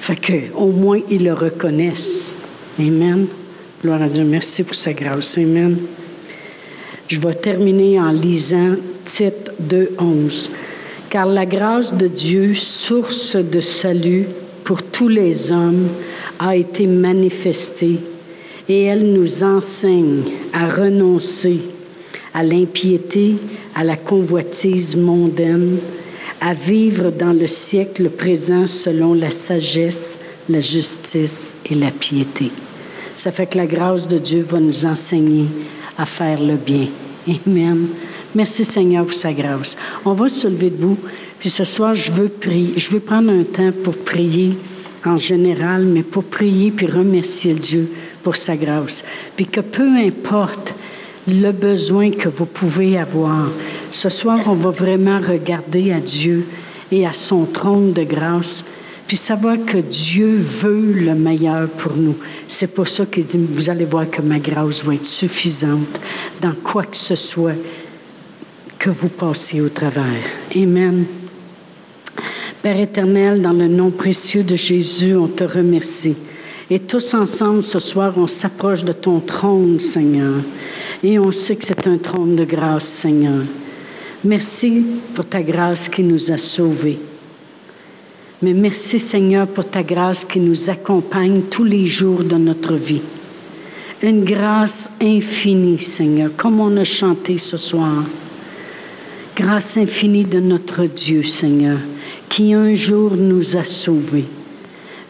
[0.00, 2.36] Fait que, au moins, ils le reconnaissent.
[2.78, 3.26] Amen.
[3.82, 4.24] Gloire à Dieu.
[4.24, 5.36] Merci pour sa grâce.
[5.36, 5.76] Amen.
[7.06, 10.50] Je vais terminer en lisant titre 2.11.
[11.10, 14.26] Car la grâce de Dieu, source de salut
[14.64, 15.88] pour tous les hommes,
[16.40, 18.00] a été manifestée
[18.68, 20.22] et elle nous enseigne
[20.52, 21.60] à renoncer
[22.32, 23.34] à l'impiété,
[23.74, 25.76] à la convoitise mondaine,
[26.40, 30.18] à vivre dans le siècle présent selon la sagesse,
[30.48, 32.50] la justice et la piété.
[33.16, 35.44] Ça fait que la grâce de Dieu va nous enseigner
[35.98, 36.86] à faire le bien.
[37.46, 37.86] Amen.
[38.34, 39.76] Merci Seigneur pour sa grâce.
[40.06, 40.96] On va se lever debout.
[41.38, 42.72] Puis ce soir, je veux prier.
[42.76, 44.52] Je veux prendre un temps pour prier
[45.06, 47.90] en général, mais pour prier puis remercier Dieu
[48.22, 49.04] pour sa grâce.
[49.36, 50.74] Puis que peu importe
[51.28, 53.48] le besoin que vous pouvez avoir,
[53.90, 56.46] ce soir, on va vraiment regarder à Dieu
[56.92, 58.64] et à son trône de grâce,
[59.06, 62.16] puis savoir que Dieu veut le meilleur pour nous.
[62.48, 66.00] C'est pour ça qu'il dit, vous allez voir que ma grâce va être suffisante
[66.40, 67.54] dans quoi que ce soit
[68.78, 70.04] que vous passiez au travers.
[70.56, 71.04] Amen.
[72.62, 76.14] Père éternel, dans le nom précieux de Jésus, on te remercie.
[76.68, 80.34] Et tous ensemble, ce soir, on s'approche de ton trône, Seigneur.
[81.02, 83.44] Et on sait que c'est un trône de grâce, Seigneur.
[84.24, 84.84] Merci
[85.14, 86.98] pour ta grâce qui nous a sauvés.
[88.42, 93.02] Mais merci, Seigneur, pour ta grâce qui nous accompagne tous les jours de notre vie.
[94.02, 98.04] Une grâce infinie, Seigneur, comme on a chanté ce soir.
[99.34, 101.78] Grâce infinie de notre Dieu, Seigneur
[102.30, 104.24] qui un jour nous a sauvés.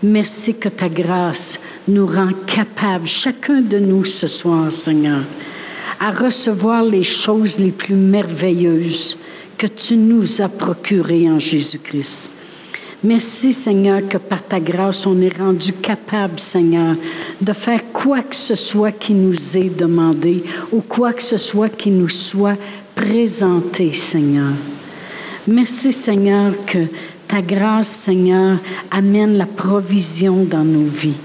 [0.02, 5.20] Merci que ta grâce nous rend capables, chacun de nous ce soir, Seigneur,
[6.00, 9.18] à recevoir les choses les plus merveilleuses
[9.58, 12.30] que tu nous as procurées en Jésus-Christ.
[13.04, 16.96] Merci, Seigneur, que par ta grâce, on est rendu capable, Seigneur,
[17.40, 20.42] de faire quoi que ce soit qui nous est demandé
[20.72, 22.56] ou quoi que ce soit qui nous soit
[22.94, 24.52] présenté, Seigneur.
[25.48, 26.78] Merci, Seigneur, que
[27.26, 28.58] ta grâce, Seigneur,
[28.90, 31.16] amène la provision dans nos vies,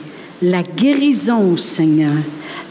[0.41, 2.15] la guérison, Seigneur,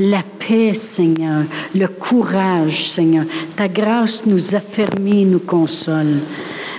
[0.00, 3.26] la paix, Seigneur, le courage, Seigneur.
[3.56, 6.16] Ta grâce nous affermit, nous console.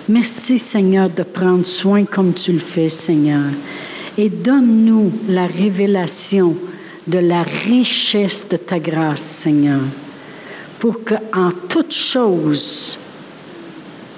[0.09, 3.43] Merci, Seigneur, de prendre soin comme tu le fais, Seigneur.
[4.18, 6.55] Et donne-nous la révélation
[7.05, 9.82] de la richesse de ta grâce, Seigneur,
[10.80, 12.97] pour que en toutes choses,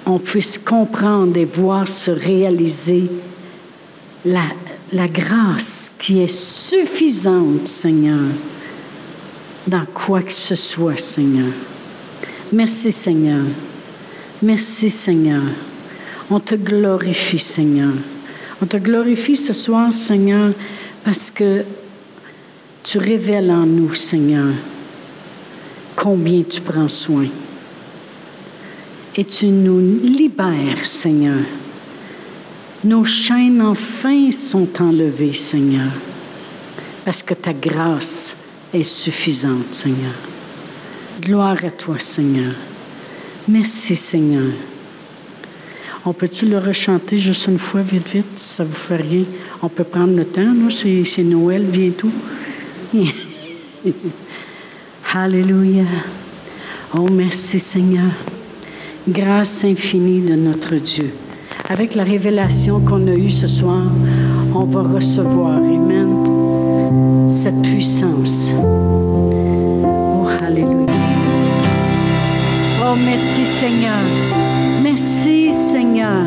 [0.08, 3.10] on puisse comprendre et voir se réaliser
[4.24, 8.20] la, grâce qui est suffisante, Seigneur,
[9.66, 11.52] dans quoi que ce soit, Seigneur.
[12.52, 13.44] Merci, Seigneur.
[14.42, 15.42] Merci, Seigneur.
[16.30, 17.92] On te glorifie, Seigneur.
[18.62, 20.52] On te glorifie ce soir, Seigneur,
[21.04, 21.64] parce que
[22.82, 24.54] tu révèles en nous, Seigneur,
[25.96, 27.26] combien tu prends soin
[29.18, 31.40] et tu nous libères, Seigneur.
[32.84, 35.90] Nos chaînes enfin sont enlevées, Seigneur,
[37.04, 38.36] parce que ta grâce
[38.72, 40.14] est suffisante, Seigneur.
[41.20, 42.54] Gloire à toi, Seigneur.
[43.48, 44.52] Merci, Seigneur.
[46.06, 49.24] On peut-tu le rechanter juste une fois, vite, vite, ça vous fait rien?
[49.62, 52.12] On peut prendre le temps, là, c'est Noël bientôt.
[55.12, 55.86] Alléluia.
[56.94, 58.12] Oh, merci, Seigneur
[59.12, 61.12] grâce infinie de notre Dieu.
[61.68, 63.82] Avec la révélation qu'on a eue ce soir,
[64.54, 68.50] on va recevoir, Amen, cette puissance.
[68.62, 70.86] Oh, Alléluia.
[72.82, 74.02] Oh, merci Seigneur.
[74.82, 76.24] Merci Seigneur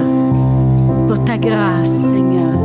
[1.08, 2.58] pour ta grâce, Seigneur,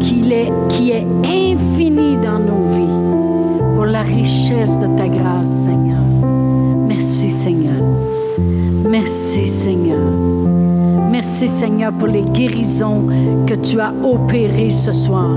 [0.00, 6.03] qui est, qui est infinie dans nos vies, pour la richesse de ta grâce, Seigneur.
[8.96, 9.98] Merci Seigneur.
[11.10, 11.92] Merci Seigneur.
[11.94, 13.08] Pour les guérisons
[13.44, 15.28] que tu as opérées ce soir,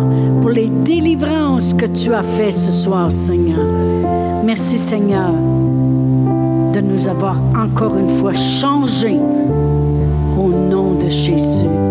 [0.42, 3.66] pour les délivrances que tu as faites ce soir Seigneur.
[4.46, 9.20] Merci Seigneur de nous avoir encore une fois changés
[10.38, 11.87] au nom de Jésus.